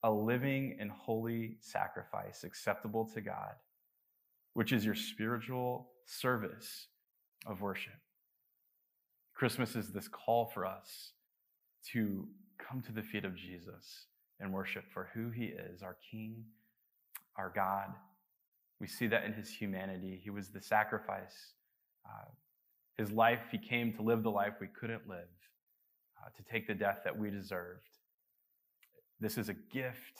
a 0.03 0.11
living 0.11 0.77
and 0.79 0.91
holy 0.91 1.57
sacrifice 1.59 2.43
acceptable 2.43 3.05
to 3.13 3.21
God, 3.21 3.55
which 4.53 4.71
is 4.71 4.85
your 4.85 4.95
spiritual 4.95 5.89
service 6.05 6.87
of 7.45 7.61
worship. 7.61 7.93
Christmas 9.33 9.75
is 9.75 9.91
this 9.91 10.07
call 10.07 10.45
for 10.53 10.65
us 10.65 11.11
to 11.91 12.27
come 12.57 12.81
to 12.81 12.91
the 12.91 13.01
feet 13.01 13.25
of 13.25 13.35
Jesus 13.35 14.05
and 14.39 14.53
worship 14.53 14.83
for 14.93 15.09
who 15.13 15.29
he 15.29 15.45
is, 15.45 15.81
our 15.81 15.97
King, 16.11 16.43
our 17.37 17.51
God. 17.53 17.89
We 18.79 18.87
see 18.87 19.07
that 19.07 19.25
in 19.25 19.33
his 19.33 19.49
humanity. 19.49 20.19
He 20.21 20.29
was 20.29 20.49
the 20.49 20.61
sacrifice. 20.61 21.53
Uh, 22.05 22.29
his 22.97 23.11
life, 23.11 23.39
he 23.51 23.57
came 23.57 23.93
to 23.93 24.01
live 24.01 24.23
the 24.23 24.31
life 24.31 24.53
we 24.59 24.67
couldn't 24.67 25.07
live, 25.07 25.29
uh, 26.21 26.29
to 26.35 26.43
take 26.51 26.67
the 26.67 26.73
death 26.73 27.01
that 27.03 27.17
we 27.17 27.29
deserved. 27.29 27.87
This 29.19 29.37
is 29.37 29.49
a 29.49 29.53
gift 29.53 30.19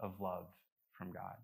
of 0.00 0.20
love 0.20 0.46
from 0.92 1.12
God. 1.12 1.36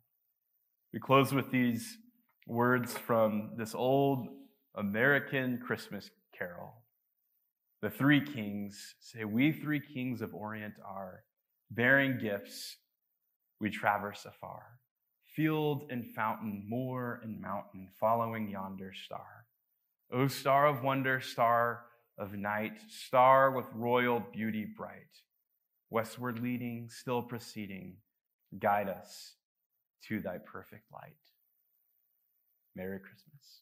We 0.92 1.00
close 1.00 1.32
with 1.32 1.50
these 1.50 1.98
words 2.46 2.92
from 2.94 3.50
this 3.56 3.74
old 3.74 4.28
American 4.74 5.58
Christmas 5.58 6.11
carol. 6.37 6.74
The 7.82 7.90
three 7.90 8.20
kings 8.20 8.94
say, 9.00 9.24
We 9.24 9.52
three 9.52 9.80
kings 9.80 10.22
of 10.22 10.35
Orient 10.35 10.74
are, 10.85 11.24
bearing 11.70 12.18
gifts, 12.18 12.76
we 13.61 13.70
traverse 13.70 14.24
afar. 14.24 14.62
Field 15.37 15.87
and 15.90 16.06
fountain, 16.14 16.64
moor 16.68 17.20
and 17.22 17.40
mountain, 17.40 17.88
following 17.98 18.48
yonder 18.48 18.92
star. 19.04 19.46
O 20.12 20.28
star 20.28 20.66
of 20.66 20.82
wonder, 20.82 21.20
star 21.20 21.85
of 22.18 22.35
night, 22.35 22.78
star 22.88 23.50
with 23.50 23.66
royal 23.74 24.22
beauty 24.32 24.66
bright, 24.76 25.22
westward 25.92 26.38
leading, 26.40 26.88
still 26.88 27.22
proceeding, 27.22 27.96
guide 28.59 28.88
us 28.88 29.35
to 30.09 30.20
thy 30.20 30.38
perfect 30.38 30.90
light. 30.90 31.12
Merry 32.74 32.98
Christmas. 32.98 33.62